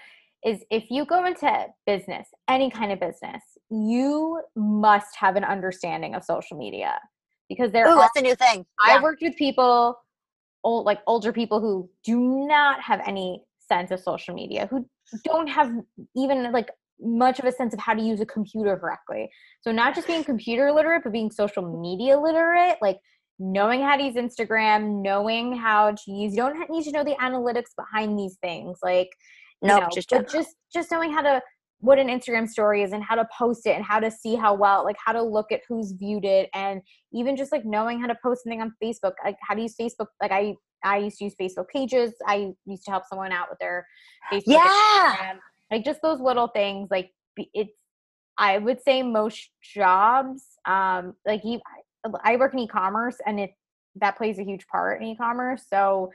[0.46, 3.41] is if you go into business, any kind of business,
[3.72, 7.00] you must have an understanding of social media
[7.50, 8.66] because there Ooh, are, that's a new thing.
[8.84, 9.98] I've worked with people,
[10.64, 14.88] old, like older people who do not have any sense of social media, who
[15.24, 15.72] don't have
[16.16, 16.70] even like
[17.02, 19.30] much of a sense of how to use a computer correctly.
[19.62, 23.00] So not just being computer literate, but being social media literate, like
[23.39, 27.16] knowing how to use Instagram, knowing how to use, you don't need to know the
[27.16, 28.78] analytics behind these things.
[28.82, 29.10] Like
[29.66, 31.41] no, know, just but just just knowing how to
[31.80, 34.53] what an Instagram story is and how to post it and how to see how
[34.53, 36.82] well like how to look at who's viewed it and
[37.13, 40.07] even just like knowing how to post something on Facebook like how to use Facebook
[40.22, 42.13] like I I used to use Facebook pages.
[42.28, 43.86] I used to help someone out with their
[44.32, 45.16] Facebook yeah!
[45.16, 45.39] Instagram.
[45.72, 47.11] like just those little things like
[47.53, 47.74] it's
[48.38, 51.41] I would say most jobs um like
[52.24, 53.51] I work in e-commerce and it
[53.97, 55.63] that plays a huge part in e-commerce.
[55.70, 56.11] So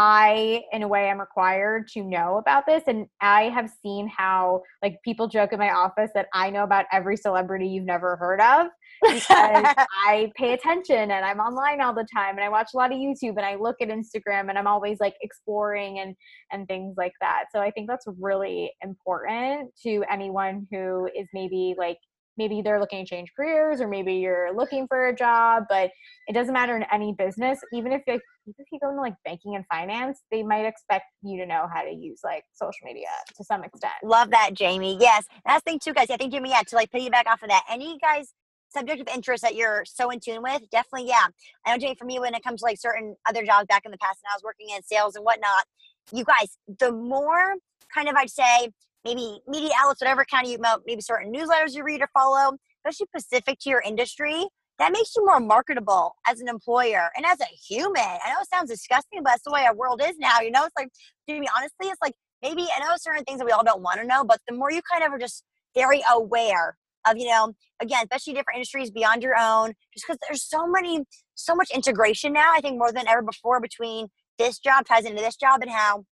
[0.00, 2.84] I, in a way, am required to know about this.
[2.86, 6.86] And I have seen how, like, people joke in my office that I know about
[6.92, 8.68] every celebrity you've never heard of
[9.02, 12.92] because I pay attention and I'm online all the time and I watch a lot
[12.92, 16.14] of YouTube and I look at Instagram and I'm always like exploring and
[16.52, 17.46] and things like that.
[17.52, 21.98] So I think that's really important to anyone who is maybe like
[22.38, 25.90] maybe they're looking to change careers or maybe you're looking for a job but
[26.26, 27.58] it doesn't matter in any business.
[27.72, 31.04] Even if like even if you go into like banking and finance they might expect
[31.22, 33.92] you to know how to use like social media to some extent.
[34.02, 34.96] Love that jamie.
[35.00, 36.10] Yes the thing too guys.
[36.10, 36.50] I think jamie.
[36.50, 38.32] Yeah to like piggyback off of that any guys
[38.70, 41.26] subject of interest that you're so in tune with, definitely, yeah.
[41.66, 43.90] I know, Jay, for me, when it comes to like certain other jobs back in
[43.90, 45.64] the past, and I was working in sales and whatnot,
[46.12, 47.54] you guys, the more
[47.92, 48.70] kind of I'd say
[49.08, 53.06] maybe media outlets, whatever kind of you maybe certain newsletters you read or follow, especially
[53.16, 54.46] specific to your industry,
[54.78, 57.96] that makes you more marketable as an employer and as a human.
[57.96, 60.40] I know it sounds disgusting, but that's the way our world is now.
[60.40, 60.88] You know, it's like,
[61.28, 64.00] to be honestly, it's like maybe I know certain things that we all don't want
[64.00, 65.42] to know, but the more you kind of are just
[65.74, 66.76] very aware
[67.08, 71.00] of, you know, again, especially different industries beyond your own, just because there's so many,
[71.34, 75.22] so much integration now, I think more than ever before between this job ties into
[75.22, 76.04] this job and how,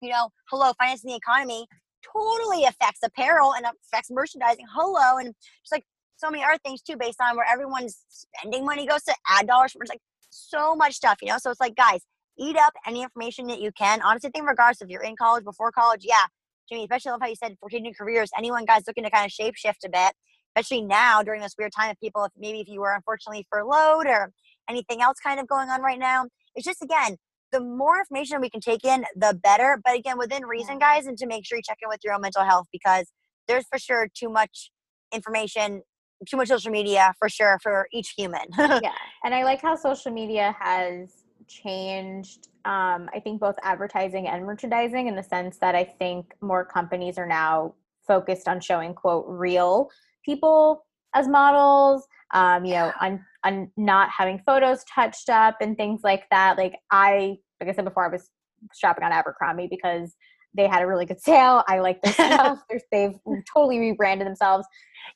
[0.00, 1.66] you know, hello, finance and the economy
[2.02, 4.66] totally affects apparel and affects merchandising.
[4.72, 5.18] Hello.
[5.18, 5.84] And just like
[6.16, 9.72] so many other things too, based on where everyone's spending money goes to ad dollars.
[9.80, 11.38] It's like so much stuff, you know?
[11.38, 12.00] So it's like, guys,
[12.38, 14.00] eat up any information that you can.
[14.02, 16.26] Honestly, think regardless if you're in college, before college, yeah.
[16.70, 19.32] Jimmy, especially love how you said for changing careers, anyone guys looking to kind of
[19.32, 20.12] shape shift a bit,
[20.54, 24.06] especially now during this weird time of people, if maybe if you were unfortunately furloughed
[24.06, 24.30] or
[24.68, 26.26] anything else kind of going on right now.
[26.54, 27.16] It's just again,
[27.52, 29.80] the more information we can take in, the better.
[29.84, 32.20] But again, within reason, guys, and to make sure you check in with your own
[32.20, 33.06] mental health because
[33.48, 34.70] there's for sure too much
[35.12, 35.82] information,
[36.28, 38.46] too much social media for sure for each human.
[38.58, 38.92] yeah.
[39.24, 45.08] And I like how social media has changed um, i think both advertising and merchandising
[45.08, 47.74] in the sense that i think more companies are now
[48.06, 49.90] focused on showing quote real
[50.24, 50.84] people
[51.14, 56.24] as models um, you know on, on not having photos touched up and things like
[56.30, 58.30] that like i like i said before i was
[58.74, 60.14] shopping on abercrombie because
[60.54, 61.62] they had a really good sale.
[61.68, 62.58] I like their stuff.
[62.92, 63.14] they've
[63.52, 64.66] totally rebranded themselves.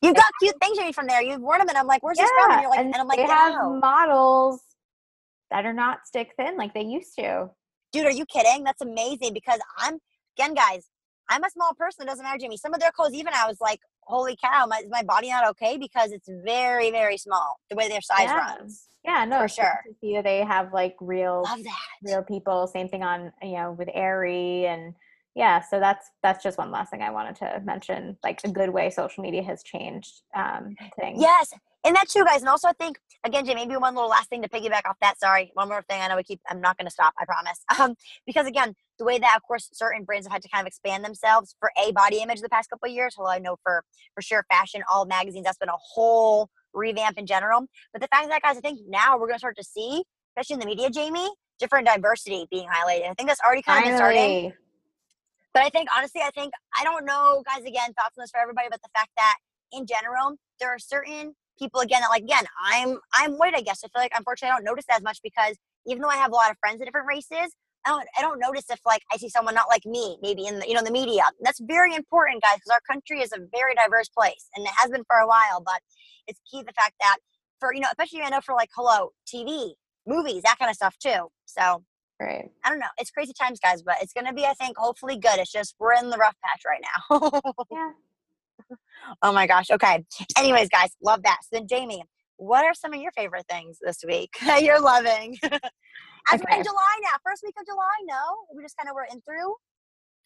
[0.02, 1.22] You've got cute things you from there.
[1.22, 2.96] You've worn them, and I'm like, "Where's yeah, this from?" And, you're like, and, and
[2.96, 4.62] I'm like, "They have models
[5.50, 7.50] that are not stick thin like they used to.
[7.92, 8.64] Dude, are you kidding?
[8.64, 9.98] That's amazing because I'm
[10.38, 10.86] again, guys.
[11.30, 12.02] I'm a small person.
[12.02, 12.58] It doesn't matter, to me.
[12.58, 15.48] Some of their clothes, even I was like, "Holy cow, my, is my body not
[15.50, 18.38] okay?" Because it's very, very small the way their size yeah.
[18.38, 18.88] runs.
[19.04, 19.80] Yeah, no, for sure.
[20.00, 21.44] see they have like real,
[22.02, 22.66] real people.
[22.66, 24.94] Same thing on you know with Aerie and
[25.34, 25.60] yeah.
[25.60, 28.16] So that's that's just one last thing I wanted to mention.
[28.24, 31.20] Like a good way social media has changed um, things.
[31.20, 31.52] Yes,
[31.84, 32.40] and that's true, guys.
[32.40, 35.18] And also, I think again, Jay, maybe one little last thing to piggyback off that.
[35.18, 36.00] Sorry, one more thing.
[36.00, 36.40] I know we keep.
[36.48, 37.14] I'm not going to stop.
[37.18, 37.60] I promise.
[37.84, 40.68] Um, because again, the way that, of course, certain brands have had to kind of
[40.68, 43.16] expand themselves for a body image the past couple of years.
[43.18, 47.26] Well, I know for for sure, fashion, all magazines, that's been a whole revamp in
[47.26, 47.66] general.
[47.92, 50.54] But the fact that, guys, I think now we're going to start to see, especially
[50.54, 51.28] in the media, Jamie,
[51.58, 53.10] different diversity being highlighted.
[53.10, 54.52] I think that's already kind of starting.
[55.52, 57.64] But I think honestly, I think I don't know, guys.
[57.64, 59.36] Again, thoughts on this for everybody, but the fact that
[59.72, 63.80] in general, there are certain people again that like again i'm i'm white i guess
[63.84, 66.34] i feel like unfortunately i don't notice as much because even though i have a
[66.34, 67.54] lot of friends of different races
[67.86, 70.58] i don't i don't notice if like i see someone not like me maybe in
[70.58, 73.74] the you know the media that's very important guys because our country is a very
[73.74, 75.80] diverse place and it has been for a while but
[76.26, 77.16] it's key the fact that
[77.60, 79.72] for you know especially i know for like hello tv
[80.06, 81.82] movies that kind of stuff too so
[82.20, 82.48] Right.
[82.64, 82.86] I don't know.
[82.96, 85.36] It's crazy times, guys, but it's gonna be, I think, hopefully good.
[85.38, 87.40] It's just we're in the rough patch right now.
[87.72, 87.90] yeah
[89.22, 89.70] oh my gosh.
[89.70, 90.04] Okay.
[90.38, 91.38] Anyways, guys, love that.
[91.42, 92.02] So then, Jamie,
[92.36, 94.30] what are some of your favorite things this week
[94.60, 95.36] you're loving?
[95.42, 96.44] As okay.
[96.50, 98.56] we're in July now, first week of July, no?
[98.56, 99.54] We just kind of were in through.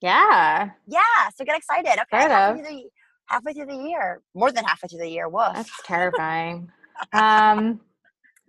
[0.01, 0.71] Yeah.
[0.87, 1.01] Yeah.
[1.35, 2.01] So get excited.
[2.03, 2.29] Okay.
[2.29, 2.85] Halfway through, the,
[3.27, 5.29] halfway through the year, more than halfway through the year.
[5.29, 5.55] Woof.
[5.55, 6.71] That's terrifying.
[7.13, 7.81] um,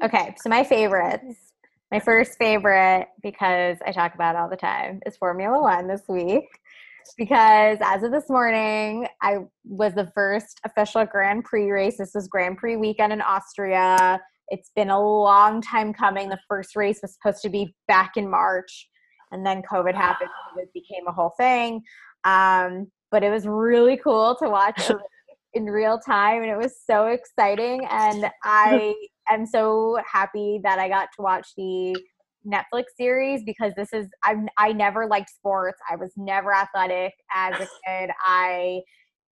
[0.03, 0.35] okay.
[0.41, 1.35] So my favorites.
[1.91, 6.58] My first favorite, because I talk about all the time, is Formula One this week
[7.17, 11.97] because as of this morning, I was the first official Grand Prix race.
[11.97, 14.19] This was Grand Prix weekend in Austria.
[14.49, 16.29] It's been a long time coming.
[16.29, 18.89] The first race was supposed to be back in March,
[19.31, 20.29] and then COVID happened.
[20.57, 21.81] It became a whole thing.
[22.23, 24.91] Um, but it was really cool to watch
[25.53, 27.87] in real time, and it was so exciting.
[27.89, 28.93] And I
[29.29, 31.95] am so happy that I got to watch the
[32.45, 35.79] Netflix series because this is I I never liked sports.
[35.89, 38.11] I was never athletic as a kid.
[38.23, 38.81] I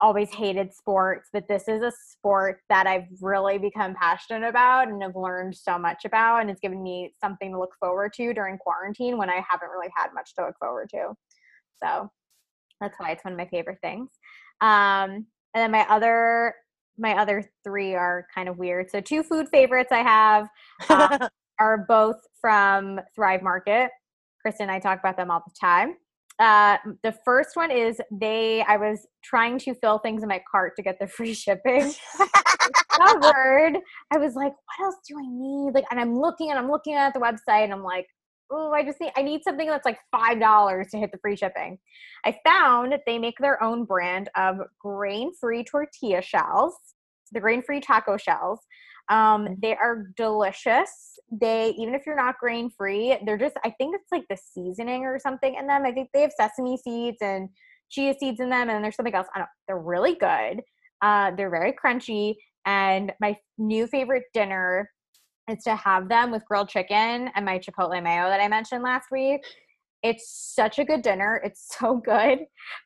[0.02, 5.02] always hated sports, but this is a sport that I've really become passionate about and
[5.02, 8.58] have learned so much about and it's given me something to look forward to during
[8.58, 11.14] quarantine when I haven't really had much to look forward to.
[11.82, 12.10] So
[12.82, 14.10] that's why it's one of my favorite things.
[14.62, 16.56] Um, and then my other
[16.98, 18.90] my other three are kind of weird.
[18.90, 20.48] So two food favorites I have.
[20.90, 21.30] Um,
[21.60, 23.90] are both from Thrive Market.
[24.42, 25.96] Kristen and I talk about them all the time.
[26.38, 28.64] Uh, the first one is they.
[28.68, 31.94] I was trying to fill things in my cart to get the free shipping.
[32.90, 33.78] Covered.
[34.12, 35.74] I was like, what else do I need?
[35.74, 38.08] Like, and I'm looking and I'm looking at the website and I'm like,
[38.52, 39.12] oh, I just need.
[39.16, 41.78] I need something that's like five dollars to hit the free shipping.
[42.26, 46.76] I found they make their own brand of grain-free tortilla shells
[47.32, 48.60] the grain-free taco shells.
[49.10, 49.54] Um, Mm-hmm.
[49.62, 51.20] they are delicious.
[51.32, 55.20] They even if you're not grain-free, they're just I think it's like the seasoning or
[55.20, 55.86] something in them.
[55.86, 57.50] I think they have sesame seeds and
[57.90, 59.28] chia seeds in them, and there's something else.
[59.36, 59.50] I don't.
[59.68, 60.62] They're really good.
[61.02, 62.36] Uh, they're very crunchy.
[62.66, 64.90] And my new favorite dinner
[65.50, 69.08] is to have them with grilled chicken and my chipotle mayo that I mentioned last
[69.12, 69.42] week.
[70.02, 71.42] It's such a good dinner.
[71.44, 72.40] It's so good,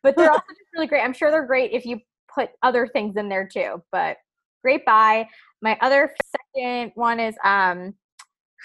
[0.04, 1.02] but they're also just really great.
[1.04, 2.00] I'm sure they're great if you
[2.34, 3.82] put other things in there too.
[3.92, 4.18] But
[4.64, 5.28] great buy.
[5.62, 6.14] My other
[6.56, 7.94] second one is um,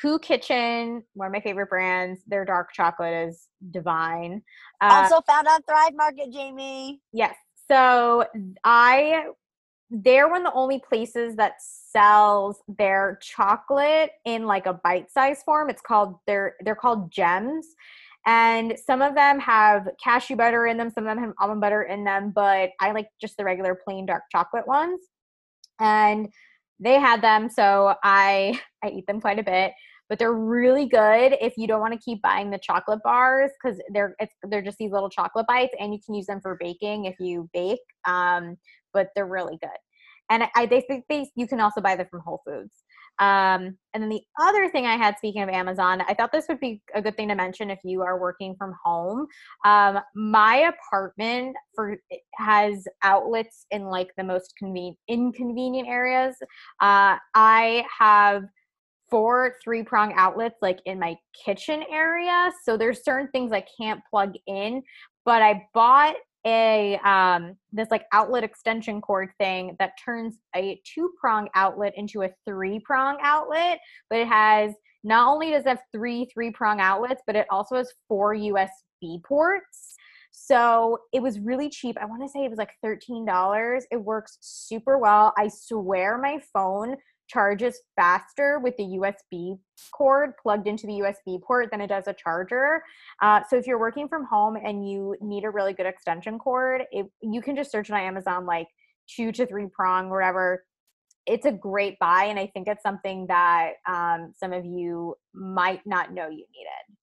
[0.03, 2.20] Hu Kitchen, one of my favorite brands.
[2.26, 4.42] Their dark chocolate is divine.
[4.80, 7.01] Uh, also found on Thrive Market, Jamie.
[7.12, 7.34] Yes.
[7.68, 8.26] So
[8.64, 9.24] I
[9.90, 15.70] they're one of the only places that sells their chocolate in like a bite-sized form.
[15.70, 17.66] It's called they're they're called gems.
[18.26, 21.82] And some of them have cashew butter in them, some of them have almond butter
[21.82, 25.01] in them, but I like just the regular plain dark chocolate ones.
[25.78, 26.28] And
[26.81, 29.72] they had them, so I I eat them quite a bit
[30.09, 33.81] but they're really good if you don't want to keep buying the chocolate bars because
[33.93, 34.14] they're
[34.49, 37.49] they're just these little chocolate bites and you can use them for baking if you
[37.53, 38.57] bake um,
[38.93, 39.70] but they're really good.
[40.31, 42.85] And I, I they think they you can also buy them from Whole Foods
[43.19, 46.61] um, and then the other thing I had speaking of Amazon I thought this would
[46.61, 49.27] be a good thing to mention if you are working from home
[49.65, 51.97] um, my apartment for
[52.37, 56.37] has outlets in like the most convenient inconvenient areas
[56.81, 58.45] uh, I have
[59.11, 62.51] four three prong outlets like in my kitchen area.
[62.65, 64.83] So there's certain things I can't plug in,
[65.25, 71.12] but I bought a um this like outlet extension cord thing that turns a two
[71.18, 73.78] prong outlet into a three prong outlet,
[74.11, 74.72] but it has
[75.03, 79.22] not only does it have three three prong outlets, but it also has four USB
[79.24, 79.97] ports.
[80.36, 81.97] So it was really cheap.
[82.01, 83.82] I want to say it was like $13.
[83.92, 85.32] It works super well.
[85.38, 86.97] I swear my phone
[87.29, 89.59] charges faster with the USB
[89.93, 92.83] cord plugged into the USB port than it does a charger.
[93.22, 96.83] Uh, so if you're working from home and you need a really good extension cord,
[96.93, 98.68] it, you can just search on Amazon like
[99.09, 100.64] two to three prong, whatever.
[101.27, 105.81] It's a great buy, and I think it's something that um, some of you might
[105.87, 106.97] not know you needed.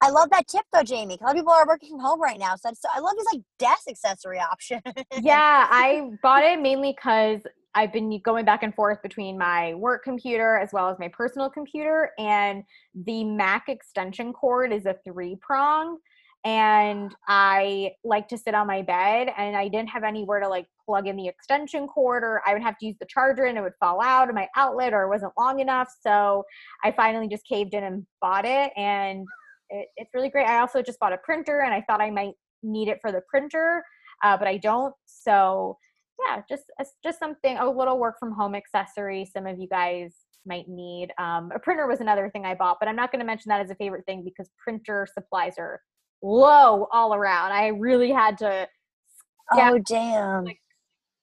[0.00, 1.16] I love that tip though, Jamie.
[1.20, 3.26] A lot of people are working from home right now, so, so I love this
[3.32, 4.80] like desk accessory option.
[5.20, 7.40] yeah, I bought it mainly because
[7.74, 11.48] I've been going back and forth between my work computer as well as my personal
[11.48, 12.64] computer, and
[12.94, 15.98] the Mac extension cord is a three prong.
[16.44, 20.66] And I like to sit on my bed, and I didn't have anywhere to like
[20.84, 23.60] plug in the extension cord, or I would have to use the charger and it
[23.60, 25.88] would fall out of my outlet, or it wasn't long enough.
[26.00, 26.44] So
[26.84, 29.24] I finally just caved in and bought it, and
[29.70, 30.48] it, it's really great.
[30.48, 33.22] I also just bought a printer, and I thought I might need it for the
[33.30, 33.84] printer,
[34.24, 34.94] uh, but I don't.
[35.06, 35.78] So
[36.20, 36.64] yeah, just
[37.02, 39.24] just something a little work from home accessory.
[39.24, 40.14] Some of you guys
[40.46, 41.12] might need.
[41.18, 43.60] Um, a printer was another thing I bought, but I'm not going to mention that
[43.60, 45.80] as a favorite thing because printer supplies are
[46.22, 47.52] low all around.
[47.52, 48.68] I really had to.
[49.52, 50.44] Oh damn!
[50.44, 50.60] Like,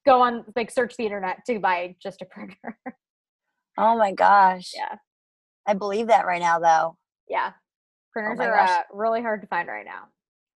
[0.05, 2.77] go on like search the internet to buy just a printer.
[3.77, 4.71] oh my gosh!
[4.75, 4.95] Yeah,
[5.67, 6.97] I believe that right now though.
[7.27, 7.53] Yeah,
[8.13, 10.05] printers oh are uh, really hard to find right now.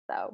[0.09, 0.33] So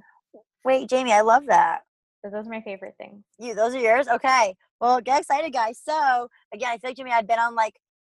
[0.66, 1.82] wait, Jamie, I love that.
[2.24, 3.24] So those are my favorite things.
[3.40, 4.08] You, those are yours.
[4.08, 4.56] Okay.
[4.82, 5.80] Well, get excited, guys.
[5.84, 7.76] So again, I feel like Jimmy, I've been on like,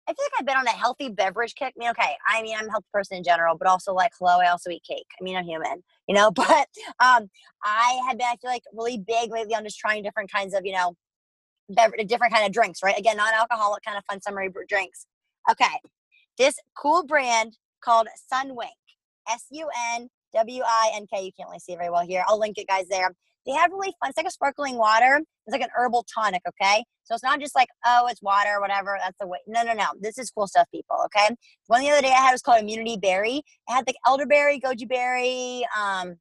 [0.09, 1.74] I feel like I've been on a healthy beverage kick.
[1.76, 4.40] I mean, okay, I mean, I'm a healthy person in general, but also like, hello,
[4.40, 5.07] I also eat cake.
[5.20, 6.30] I mean, I'm human, you know.
[6.34, 7.30] But um,
[7.62, 10.64] I have been, I feel like, really big lately on just trying different kinds of,
[10.64, 10.94] you know,
[11.68, 12.98] beverage, different kind of drinks, right?
[12.98, 15.07] Again, non-alcoholic kind of fun summery drinks.
[15.51, 15.78] Okay,
[16.38, 18.68] this cool brand called Sunwink,
[19.28, 21.22] S U N W I N K.
[21.24, 22.24] You can't really see it very well here.
[22.26, 23.14] I'll link it, guys, there.
[23.47, 24.11] They have really fun.
[24.11, 25.20] It's like a sparkling water.
[25.47, 26.43] It's like an herbal tonic.
[26.47, 28.99] Okay, so it's not just like oh, it's water, whatever.
[29.03, 29.38] That's the way.
[29.47, 29.86] No, no, no.
[30.01, 30.97] This is cool stuff, people.
[31.07, 31.34] Okay.
[31.66, 33.38] One the other day I had was called Immunity Berry.
[33.38, 35.66] It had like elderberry, goji berry.
[35.78, 36.16] Um,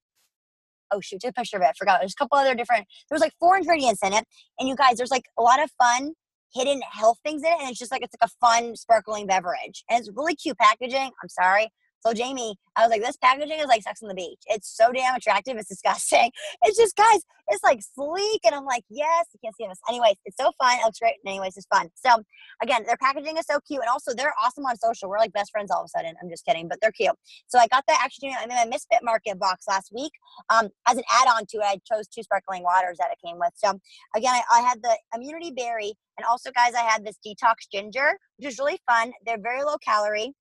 [0.91, 1.67] oh shoot, took a picture of it.
[1.67, 1.99] I forgot.
[2.01, 2.86] There's a couple other different.
[3.09, 4.26] There was like four ingredients in it,
[4.59, 6.13] and you guys, there's like a lot of fun
[6.53, 9.84] hidden health things in it, and it's just like it's like a fun sparkling beverage,
[9.89, 11.11] and it's really cute packaging.
[11.22, 11.70] I'm sorry,
[12.05, 14.39] so Jamie, I was like, this packaging is like Sex on the Beach.
[14.47, 15.57] It's so damn attractive.
[15.57, 16.31] It's disgusting.
[16.63, 19.79] It's just, guys, it's like sleek, and I'm like, yes, you can't see this.
[19.87, 20.77] Anyways, it's so fun.
[20.77, 21.15] It looks great.
[21.25, 21.89] Anyways, it's fun.
[21.95, 22.21] So
[22.61, 25.09] again, their packaging is so cute, and also they're awesome on social.
[25.09, 26.15] We're like best friends all of a sudden.
[26.21, 27.15] I'm just kidding, but they're cute.
[27.47, 30.11] So I got that actually in my Misfit Market box last week
[30.49, 31.65] um, as an add-on to it.
[31.65, 33.51] I chose two sparkling waters that it came with.
[33.55, 33.79] So
[34.15, 38.17] again, I, I had the Immunity Berry, and also, guys, I had this Detox Ginger,
[38.37, 39.11] which is really fun.
[39.25, 40.33] They're very low calorie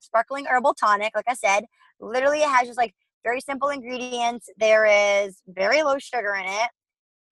[0.00, 1.12] sparkling herbal tonic.
[1.14, 1.64] Like I said,
[2.00, 2.94] literally it has just like
[3.24, 4.48] very simple ingredients.
[4.56, 6.70] There is very low sugar in it.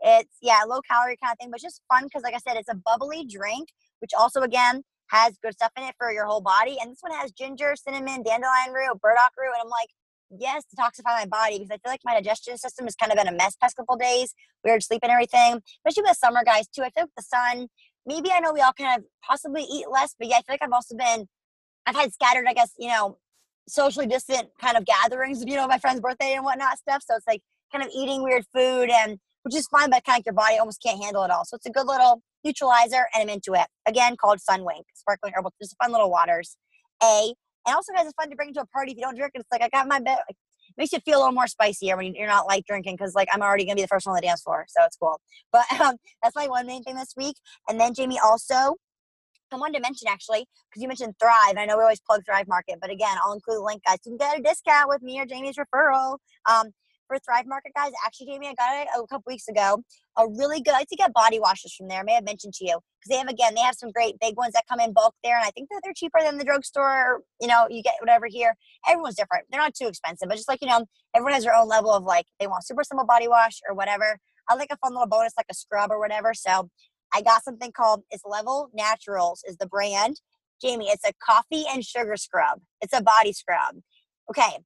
[0.01, 2.71] It's yeah, low calorie kind of thing, but just fun because like I said, it's
[2.71, 3.69] a bubbly drink,
[4.01, 6.77] which also again has good stuff in it for your whole body.
[6.81, 9.89] And this one has ginger, cinnamon, dandelion root, burdock root, and I'm like,
[10.39, 13.29] yes, detoxify my body because I feel like my digestion system has kind of been
[13.29, 15.61] a mess past couple days, weird sleep and everything.
[15.87, 16.83] Especially with summer guys too.
[16.83, 17.69] I feel like the sun.
[18.07, 20.63] Maybe I know we all kind of possibly eat less, but yeah, I feel like
[20.63, 21.29] I've also been.
[21.89, 23.17] I've had scattered, I guess, you know,
[23.67, 27.03] socially distant kind of gatherings, you know, my friend's birthday and whatnot stuff.
[27.09, 27.41] So it's like
[27.73, 30.83] kind of eating weird food and which is fine, but kind of your body almost
[30.83, 31.45] can't handle it all.
[31.47, 33.67] So it's a good little neutralizer and I'm into it.
[33.87, 36.59] Again, called Sunwink, sparkling herbal, just fun little waters.
[37.03, 37.33] A.
[37.67, 39.33] And also guys, it's fun to bring to a party if you don't drink.
[39.35, 40.19] It's like I got my bed.
[40.29, 40.37] Like,
[40.77, 43.41] makes you feel a little more spicier when you're not like drinking because like I'm
[43.41, 45.19] already gonna be the first one on the dance floor, so it's cool.
[45.51, 47.37] But um, that's my one main thing this week.
[47.69, 48.77] And then Jamie also
[49.53, 51.57] I wanted to mention actually, because you mentioned Thrive.
[51.57, 53.99] I know we always plug Thrive Market, but again, I'll include the link, guys.
[54.05, 56.19] You can get a discount with me or Jamie's referral.
[56.49, 56.73] Um,
[57.09, 59.83] for Thrive Market, guys, actually, Jamie, I got it a couple weeks ago.
[60.19, 62.01] A really good, I to get body washes from there.
[62.01, 64.37] I may have mentioned to you because they have again, they have some great big
[64.37, 67.23] ones that come in bulk there, and I think that they're cheaper than the drugstore.
[67.41, 68.55] You know, you get whatever here.
[68.87, 69.47] Everyone's different.
[69.51, 70.85] They're not too expensive, but just like you know,
[71.15, 74.19] everyone has their own level of like they want super simple body wash or whatever.
[74.49, 76.35] I like a fun little bonus like a scrub or whatever.
[76.35, 76.69] So
[77.13, 80.21] I got something called it's Level Naturals is the brand.
[80.61, 82.61] Jamie, it's a coffee and sugar scrub.
[82.81, 83.77] It's a body scrub.
[84.31, 84.59] Okay.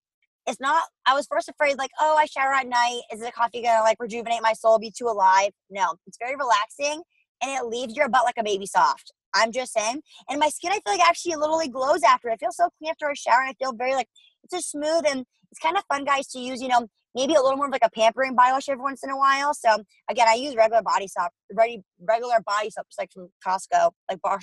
[0.46, 3.02] It's not I was first afraid like, oh, I shower at night.
[3.12, 5.50] Is the coffee gonna like rejuvenate my soul, be too alive?
[5.70, 5.94] No.
[6.06, 7.02] It's very relaxing
[7.42, 9.12] and it leaves your butt like a baby soft.
[9.34, 10.02] I'm just saying.
[10.28, 12.30] And my skin I feel like actually literally glows after.
[12.30, 14.08] I feel so clean after a shower and I feel very like
[14.42, 17.40] it's just smooth and it's kind of fun guys to use, you know, maybe a
[17.42, 19.52] little more of like a pampering body every once in a while.
[19.52, 24.20] So again, I use regular body soap, regular body soap, just like from Costco, like
[24.22, 24.40] bar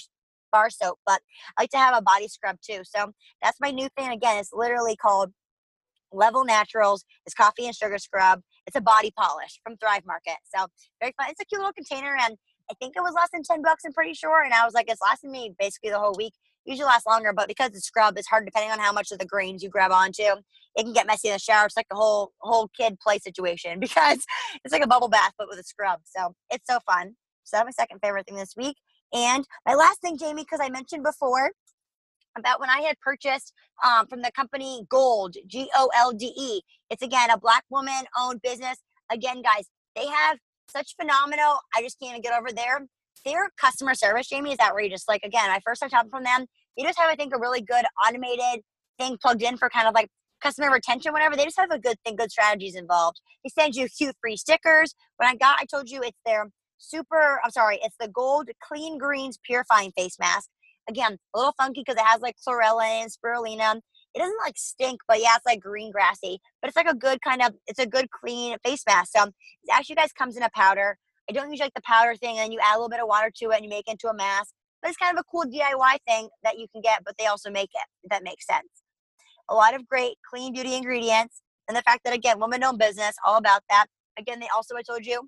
[0.51, 0.99] bar soap.
[1.05, 1.21] But
[1.57, 2.81] I like to have a body scrub too.
[2.83, 4.11] So that's my new thing.
[4.11, 5.31] Again, it's literally called
[6.11, 7.05] Level Naturals.
[7.25, 8.41] It's coffee and sugar scrub.
[8.67, 10.37] It's a body polish from Thrive Market.
[10.55, 10.67] So
[11.01, 11.31] very fun.
[11.31, 12.37] It's a cute little container, and
[12.69, 13.83] I think it was less than ten bucks.
[13.83, 14.43] I'm pretty sure.
[14.43, 16.33] And I was like, it's lasting me basically the whole week
[16.69, 19.25] usually lasts longer, but because it's scrub, it's hard depending on how much of the
[19.25, 20.23] grains you grab onto.
[20.75, 21.65] It can get messy in the shower.
[21.65, 24.19] It's like a whole whole kid play situation because
[24.63, 26.01] it's like a bubble bath but with a scrub.
[26.05, 27.15] So it's so fun.
[27.43, 28.77] So that's my second favorite thing this week.
[29.11, 31.51] And my last thing, Jamie, because I mentioned before
[32.37, 33.53] about when I had purchased
[33.83, 36.61] um, from the company Golde, G O L D E.
[36.89, 38.77] It's again a black woman owned business.
[39.11, 39.65] Again, guys,
[39.95, 40.37] they have
[40.69, 41.57] such phenomenal.
[41.75, 42.87] I just can't even get over there
[43.25, 45.05] their customer service, Jamie, is outrageous.
[45.07, 46.45] Like again, I first started shopping from them.
[46.77, 48.63] They just have, I think, a really good automated
[48.97, 50.09] thing plugged in for kind of like
[50.41, 51.35] customer retention, whatever.
[51.35, 53.19] They just have a good thing, good strategies involved.
[53.43, 54.95] They send you cute free stickers.
[55.17, 57.39] When I got, I told you it's their super.
[57.43, 60.49] I'm sorry, it's the Golde Clean Greens Purifying Face Mask.
[60.89, 63.79] Again, a little funky because it has like chlorella and spirulina.
[64.15, 66.39] It doesn't like stink, but yeah, it's like green grassy.
[66.61, 69.11] But it's like a good kind of, it's a good clean face mask.
[69.15, 69.33] So it
[69.71, 70.97] actually, guys, comes in a powder.
[71.29, 73.31] I don't use like the powder thing, and you add a little bit of water
[73.35, 74.51] to it and you make it into a mask.
[74.81, 77.49] But it's kind of a cool DIY thing that you can get, but they also
[77.49, 78.69] make it, if that makes sense.
[79.49, 81.41] A lot of great clean beauty ingredients.
[81.67, 83.87] And the fact that, again, woman owned business, all about that.
[84.17, 85.27] Again, they also, I told you,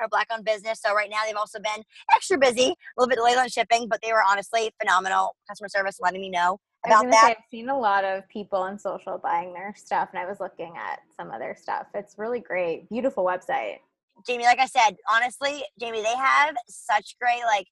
[0.00, 0.80] are black owned business.
[0.84, 4.00] So right now they've also been extra busy, a little bit delayed on shipping, but
[4.02, 7.22] they were honestly phenomenal customer service letting me know about that.
[7.26, 10.40] Say, I've seen a lot of people on social buying their stuff, and I was
[10.40, 11.86] looking at some of their stuff.
[11.94, 12.88] It's really great.
[12.88, 13.78] Beautiful website.
[14.26, 17.66] Jamie, like I said, honestly, Jamie, they have such great like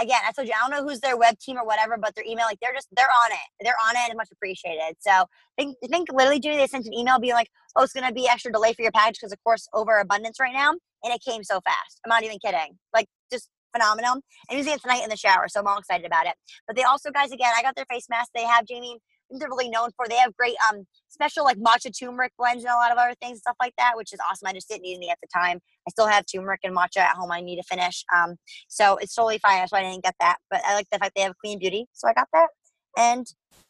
[0.00, 2.24] again, I told you I don't know who's their web team or whatever, but their
[2.24, 3.64] email, like they're just they're on it.
[3.64, 4.96] They're on it and much appreciated.
[5.00, 5.24] So
[5.58, 8.52] think think literally Jamie, they sent an email being like, Oh, it's gonna be extra
[8.52, 10.70] delay for your package because of course overabundance right now.
[11.04, 12.00] And it came so fast.
[12.04, 12.78] I'm not even kidding.
[12.94, 14.14] Like just phenomenal.
[14.48, 16.34] And using it tonight in the shower, so I'm all excited about it.
[16.66, 18.30] But they also, guys, again, I got their face mask.
[18.34, 18.98] They have Jamie
[19.30, 20.06] they're really known for.
[20.08, 23.32] They have great um special like matcha turmeric blends and a lot of other things
[23.32, 24.46] and stuff like that, which is awesome.
[24.48, 25.58] I just didn't need any at the time.
[25.86, 27.30] I still have turmeric and matcha at home.
[27.32, 28.04] I need to finish.
[28.14, 28.36] Um,
[28.68, 29.58] so it's totally fine.
[29.58, 30.38] That's why I didn't get that.
[30.50, 32.48] But I like the fact they have clean beauty, so I got that.
[32.96, 33.26] And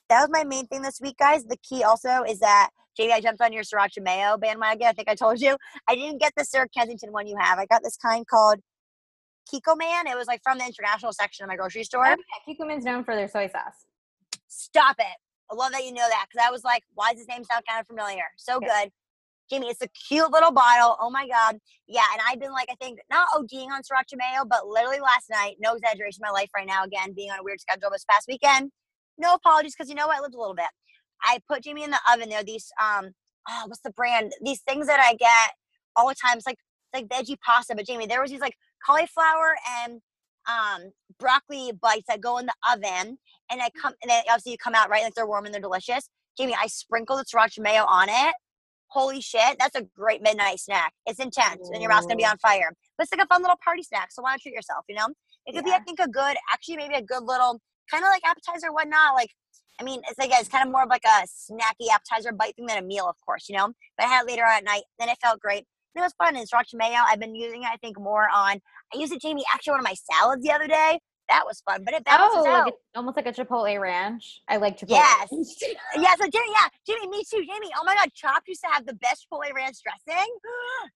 [0.09, 1.45] that was my main thing this week, guys.
[1.45, 4.87] The key also is that Jamie, I jumped on your sriracha mayo bandwagon.
[4.87, 5.57] I think I told you.
[5.89, 7.59] I didn't get the Sir Kensington one you have.
[7.59, 8.59] I got this kind called
[9.53, 10.11] Kikkoman.
[10.11, 12.13] It was like from the international section of my grocery store.
[12.13, 12.23] Okay.
[12.49, 13.85] Kikkoman's known for their soy sauce.
[14.49, 15.28] Stop it.
[15.51, 17.65] I love that you know that because I was like, why does his name sound
[17.69, 18.25] kind of familiar?
[18.37, 18.83] So yeah.
[18.83, 18.93] good.
[19.51, 20.97] Jamie, it's a cute little bottle.
[21.01, 21.59] Oh my God.
[21.87, 22.05] Yeah.
[22.13, 25.57] And I've been like, I think not ODing on sriracha mayo, but literally last night,
[25.59, 28.71] no exaggeration, my life right now, again, being on a weird schedule this past weekend.
[29.17, 30.19] No apologies because you know what?
[30.19, 30.67] I lived a little bit.
[31.23, 32.29] I put Jamie in the oven.
[32.29, 33.13] There these, um,
[33.49, 34.33] oh, what's the brand?
[34.43, 35.55] These things that I get
[35.97, 36.37] all the time.
[36.37, 36.59] It's like,
[36.93, 37.75] it's like veggie pasta.
[37.75, 40.01] But Jamie, there was these like cauliflower and
[40.47, 43.19] um, broccoli bites that go in the oven,
[43.51, 45.61] and I come and then obviously you come out right like they're warm and they're
[45.61, 46.09] delicious.
[46.39, 48.35] Jamie, I sprinkle the sriracha mayo on it.
[48.89, 50.93] holy shit, that's a great midnight snack.
[51.07, 52.73] It's intense and your mouth's gonna be on fire.
[52.97, 54.09] But it's like a fun little party snack.
[54.13, 55.09] So why not treat yourself, you know?
[55.47, 57.61] It could be, I think, a good, actually maybe a good little
[57.91, 59.15] kind of like appetizer, whatnot.
[59.15, 59.31] Like,
[59.81, 62.67] I mean, it's like it's kind of more of like a snacky appetizer bite thing
[62.67, 63.73] than a meal, of course, you know.
[63.97, 65.65] But I had it later on at night, then it felt great.
[65.99, 66.37] And it was fun.
[66.37, 68.61] And sriracha mayo, I've been using it, I think, more on.
[68.95, 71.01] I used it, Jamie, actually, one of my salads the other day.
[71.29, 72.65] That was fun, but it balances Oh, out.
[72.67, 74.41] like a, almost like a Chipotle ranch.
[74.49, 74.91] I like Chipotle.
[74.91, 75.29] Yes.
[75.97, 77.69] yeah, so Jamie, yeah, Jamie, me too, Jamie.
[77.79, 80.27] Oh my God, Chop't used to have the best Chipotle ranch dressing.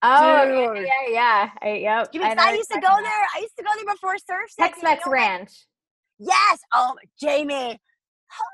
[0.01, 0.87] Oh, yeah, Dude.
[0.87, 1.49] yeah, yeah.
[1.61, 2.11] I, yep.
[2.11, 3.27] Jamie, I, 'cause know I used to go talking there.
[3.35, 4.27] I used to go there before surf.
[4.27, 4.49] about.
[4.49, 5.51] City, Tex-Mex you know, like- ranch.
[6.19, 6.59] Yes.
[6.73, 7.77] Oh, Jamie.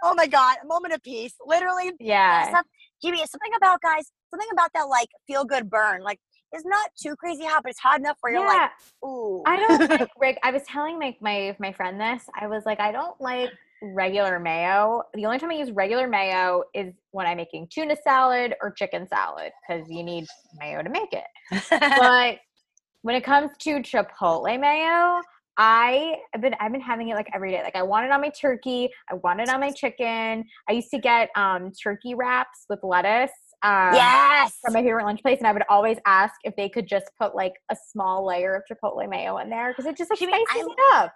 [0.04, 1.34] Oh my God, a moment of peace.
[1.46, 2.52] Literally, Yeah.
[2.52, 2.64] Some,
[3.02, 6.02] Jamie, it's something about guys, something about that like feel good burn.
[6.04, 6.20] Like
[6.52, 8.72] it's not too crazy hot, but it's hot enough where you're like,
[9.04, 9.44] ooh.
[9.46, 10.40] I don't like Rick.
[10.44, 12.24] I was telling my, my my friend this.
[12.40, 13.52] I was like, I don't like
[13.82, 15.04] regular mayo.
[15.14, 19.08] The only time I use regular mayo is when I'm making tuna salad or chicken
[19.08, 20.26] salad because you need
[20.60, 21.70] mayo to make it.
[21.72, 22.38] But
[23.04, 25.22] when it comes to Chipotle mayo,
[25.58, 27.62] I have been I've been having it like every day.
[27.62, 28.90] Like I want it on my turkey.
[29.12, 30.46] I want it on my chicken.
[30.68, 33.32] I used to get um turkey wraps with lettuce.
[33.62, 34.58] Um, yes.
[34.64, 37.36] from my favorite lunch place, and I would always ask if they could just put
[37.36, 40.72] like a small layer of Chipotle mayo in there because it just like spices l-
[40.72, 41.12] it up.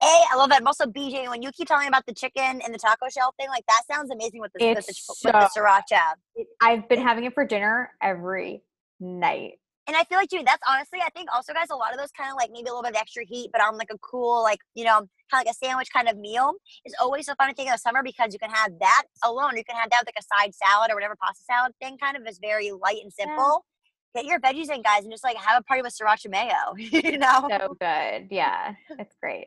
[0.00, 0.62] A, I love that.
[0.64, 3.48] Also, BJ, when you keep telling me about the chicken and the taco shell thing,
[3.48, 6.00] like that sounds amazing with the, with the, Chipo- with the sriracha.
[6.36, 8.62] It- I've been having it for dinner every
[9.00, 9.54] night.
[9.88, 12.10] And I feel like, dude, that's honestly, I think also, guys, a lot of those
[12.10, 14.42] kind of like maybe a little bit of extra heat, but on like a cool,
[14.42, 16.52] like, you know, kind of like a sandwich kind of meal
[16.84, 19.56] is always so fun to take in the summer because you can have that alone.
[19.56, 22.18] You can have that with like a side salad or whatever pasta salad thing kind
[22.18, 23.64] of is very light and simple.
[24.14, 27.16] Get your veggies in, guys, and just like have a party with sriracha mayo, you
[27.16, 27.48] know?
[27.48, 28.28] So good.
[28.30, 29.46] Yeah, it's great.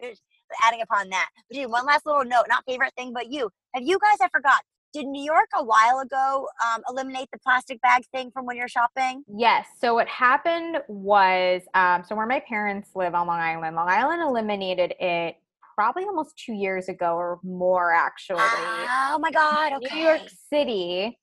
[0.64, 1.30] Adding upon that.
[1.50, 3.50] But dude, one last little note, not favorite thing, but you.
[3.76, 4.62] Have you guys, I forgot,
[4.94, 8.68] did New York a while ago um, eliminate the plastic bag thing from when you're
[8.68, 9.24] shopping?
[9.28, 9.68] Yes.
[9.80, 14.22] So what happened was, um, so where my parents live on Long Island, Long Island
[14.22, 15.36] eliminated it
[15.76, 18.40] probably almost two years ago or more, actually.
[18.40, 19.74] Oh my God.
[19.74, 19.96] Okay.
[19.96, 21.18] New York City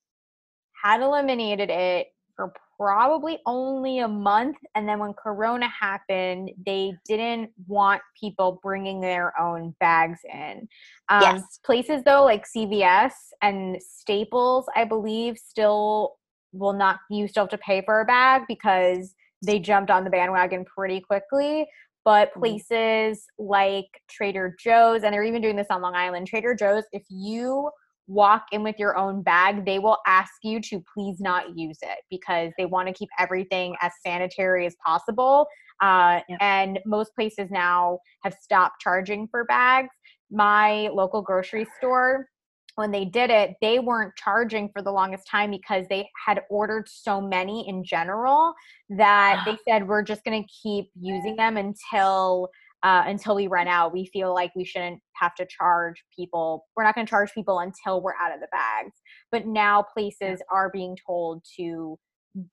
[0.82, 4.56] had eliminated it for probably only a month.
[4.74, 10.68] And then when Corona happened, they didn't want people bringing their own bags in.
[11.08, 11.58] Um, Yes.
[11.64, 16.16] Places, though, like CVS and Staples, I believe, still
[16.52, 19.14] will not, you still have to pay for a bag because
[19.44, 21.68] they jumped on the bandwagon pretty quickly.
[22.04, 22.38] But Mhm.
[22.40, 27.02] places like Trader Joe's, and they're even doing this on Long Island, Trader Joe's, if
[27.10, 27.70] you
[28.08, 31.98] walk in with your own bag, they will ask you to please not use it
[32.10, 35.46] because they want to keep everything as sanitary as possible.
[35.80, 36.38] Uh, Yep.
[36.40, 39.90] And most places now have stopped charging for bags.
[40.30, 42.26] My local grocery store,
[42.74, 46.88] when they did it, they weren't charging for the longest time because they had ordered
[46.88, 48.54] so many in general
[48.90, 52.48] that they said we're just going to keep using them until
[52.82, 53.92] uh, until we run out.
[53.92, 56.66] We feel like we shouldn't have to charge people.
[56.76, 58.94] We're not going to charge people until we're out of the bags.
[59.32, 61.98] But now places are being told to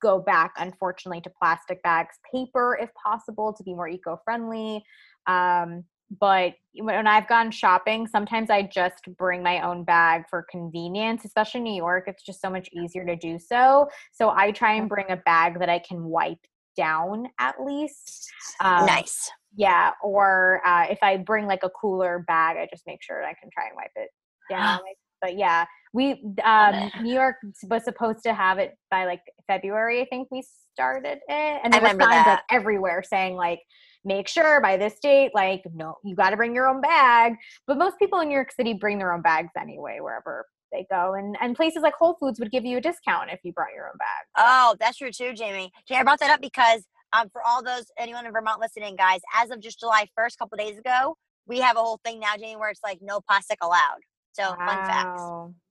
[0.01, 4.83] go back, unfortunately, to plastic bags, paper if possible, to be more eco-friendly.
[5.27, 5.83] Um,
[6.19, 11.59] but when I've gone shopping, sometimes I just bring my own bag for convenience, especially
[11.59, 12.05] in New York.
[12.07, 13.89] It's just so much easier to do so.
[14.11, 16.45] So I try and bring a bag that I can wipe
[16.75, 18.29] down at least.
[18.59, 19.29] Um, nice.
[19.55, 19.91] Yeah.
[20.03, 23.49] Or uh, if I bring like a cooler bag, I just make sure I can
[23.53, 24.09] try and wipe it
[24.49, 24.79] down.
[25.21, 27.37] But yeah, we um, New York
[27.67, 30.01] was supposed to have it by like February.
[30.01, 30.43] I think we
[30.73, 32.43] started it, and there were signs like that.
[32.51, 33.61] everywhere saying like
[34.03, 37.35] make sure by this date, like no, you got to bring your own bag.
[37.65, 41.13] But most people in New York City bring their own bags anyway, wherever they go,
[41.13, 43.87] and and places like Whole Foods would give you a discount if you brought your
[43.87, 44.25] own bag.
[44.37, 45.71] Oh, that's true too, Jamie.
[45.87, 49.21] Jamie, I brought that up because um, for all those anyone in Vermont listening, guys,
[49.35, 51.15] as of just July first, couple days ago,
[51.47, 53.99] we have a whole thing now, Jamie, where it's like no plastic allowed.
[54.33, 55.23] So fun facts.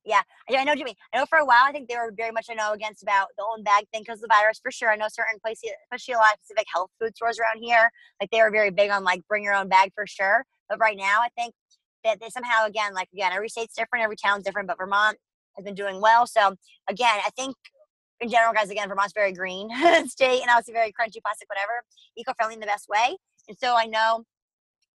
[0.06, 0.96] Yeah, I I know, Jimmy.
[1.12, 3.28] I know for a while, I think they were very much, I know, against about
[3.36, 4.90] the own bag thing because of the virus for sure.
[4.90, 7.90] I know certain places, especially a lot of specific health food stores around here,
[8.20, 10.44] like they were very big on like bring your own bag for sure.
[10.68, 11.54] But right now, I think
[12.04, 15.18] that they somehow, again, like again, every state's different, every town's different, but Vermont
[15.56, 16.26] has been doing well.
[16.26, 16.56] So
[16.88, 17.56] again, I think
[18.20, 19.68] in general, guys, again, Vermont's very green
[20.06, 21.82] state and obviously very crunchy, plastic, whatever,
[22.16, 23.16] eco-friendly in the best way.
[23.48, 24.24] And so I know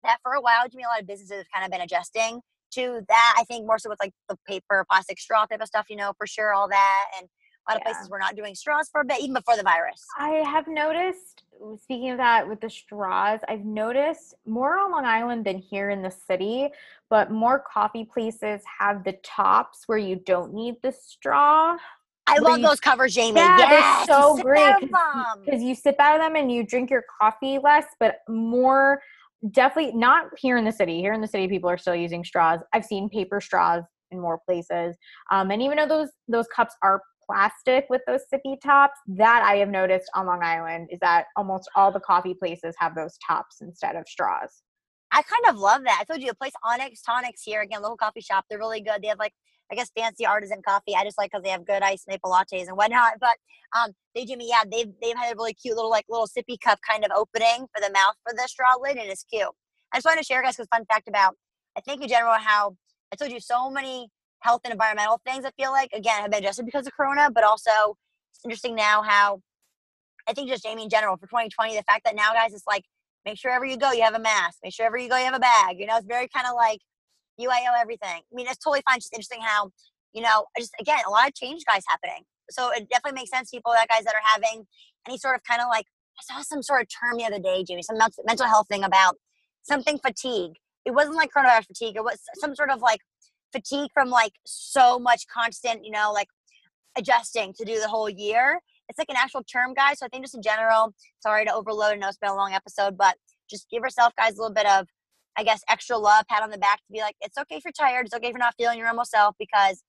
[0.05, 2.41] that for a while, Jimmy, a lot of businesses have kind of been adjusting
[2.73, 3.35] to that.
[3.37, 6.13] I think more so with like the paper, plastic straw type of stuff, you know,
[6.17, 7.05] for sure, all that.
[7.19, 7.29] And
[7.69, 7.93] a lot of Yeah.
[7.93, 10.07] places were not doing straws for a bit, even before the virus.
[10.19, 11.45] I have noticed,
[11.83, 16.03] speaking of that with the straws, I've noticed more on Long Island than here in
[16.03, 16.71] the city,
[17.11, 21.77] but more coffee places have the tops where you don't need the straw.
[22.27, 23.41] I love you- those covers, Jamie.
[23.41, 24.91] Yeah, they're so great of
[25.45, 29.03] because you sip out of them and you drink your coffee less, but more
[29.53, 31.01] definitely not here in the city.
[31.01, 32.61] Here in the city, people are still using straws.
[32.73, 34.97] I've seen paper straws in more places,
[35.31, 39.57] um, and even though those those cups are plastic with those sippy tops, that I
[39.57, 43.61] have noticed on Long Island is that almost all the coffee places have those tops
[43.61, 44.63] instead of straws.
[45.13, 45.99] I kind of love that.
[46.01, 48.45] I told you a place Onyx Tonics here again, local coffee shop.
[48.49, 49.03] They're really good.
[49.03, 49.33] They have like
[49.71, 50.95] I guess fancy artisan coffee.
[50.97, 53.15] I just like because they have good iced maple lattes and whatnot.
[53.21, 53.37] But
[53.79, 56.59] um, they do me, yeah, they've they've had a really cute little like little sippy
[56.63, 59.49] cup kind of opening for the mouth for the straw lid, and it's cute.
[59.93, 61.35] I just wanted to share, guys, because fun fact about
[61.77, 62.77] I think in general how
[63.13, 64.09] I told you so many
[64.41, 65.45] health and environmental things.
[65.45, 67.97] I feel like again have been adjusted because of Corona, but also
[68.35, 69.41] it's interesting now how
[70.29, 72.85] I think just Jamie in general for 2020, the fact that now guys it's like
[73.25, 75.25] make sure wherever you go you have a mask, make sure wherever you go you
[75.25, 75.77] have a bag.
[75.79, 76.81] You know, it's very kind of like
[77.41, 78.21] UIO everything.
[78.21, 78.99] I mean, it's totally fine.
[78.99, 79.71] Just interesting how,
[80.13, 82.25] you know, just again, a lot of change guys happening.
[82.51, 84.67] So it definitely makes sense, people, that guys that are having
[85.07, 85.87] any sort of kind of like,
[86.19, 89.17] I saw some sort of term the other day, Jamie, some mental health thing about
[89.63, 90.53] something fatigue.
[90.85, 91.97] It wasn't like coronavirus fatigue.
[91.97, 93.01] It was some sort of like
[93.53, 96.29] fatigue from like so much constant, you know, like
[96.97, 98.61] adjusting to do the whole year.
[98.89, 99.99] It's like an actual term, guys.
[99.99, 101.93] So I think just in general, sorry to overload.
[101.93, 103.17] I know it's been a long episode, but
[103.51, 104.87] just give yourself, guys, a little bit of
[105.39, 107.71] I guess, extra love, pat on the back to be like, it's okay if you're
[107.71, 108.07] tired.
[108.07, 109.85] It's okay if you're not feeling your normal self because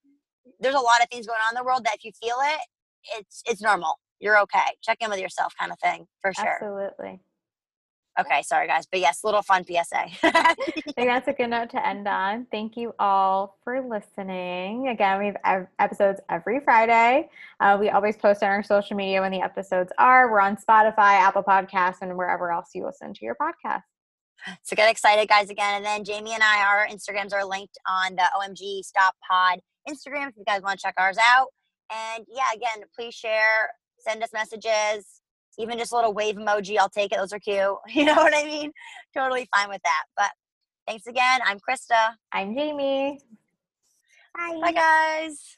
[0.59, 2.59] there's a lot of things going on in the world that if you feel it,
[3.17, 3.95] it's it's normal.
[4.19, 4.75] You're okay.
[4.83, 6.45] Check in with yourself, kind of thing, for sure.
[6.61, 7.21] Absolutely.
[8.19, 10.07] Okay, sorry guys, but yes, little fun PSA.
[10.23, 10.55] I
[10.95, 12.47] think that's a good note to end on.
[12.51, 14.89] Thank you all for listening.
[14.89, 17.29] Again, we have ev- episodes every Friday.
[17.61, 20.29] Uh, we always post on our social media when the episodes are.
[20.29, 23.83] We're on Spotify, Apple Podcasts, and wherever else you listen to your podcast.
[24.63, 25.77] so get excited, guys, again.
[25.77, 30.27] And then Jamie and I, our Instagrams are linked on the OMG Stop Pod Instagram
[30.27, 31.47] if you guys want to check ours out.
[31.91, 33.69] And yeah, again, please share,
[33.99, 35.18] send us messages,
[35.59, 36.77] even just a little wave emoji.
[36.77, 37.17] I'll take it.
[37.17, 37.59] Those are cute.
[37.89, 38.71] You know what I mean?
[39.15, 40.03] Totally fine with that.
[40.17, 40.31] But
[40.87, 41.41] thanks again.
[41.45, 42.13] I'm Krista.
[42.31, 43.19] I'm Jamie.
[44.35, 45.57] Bye, Bye, guys.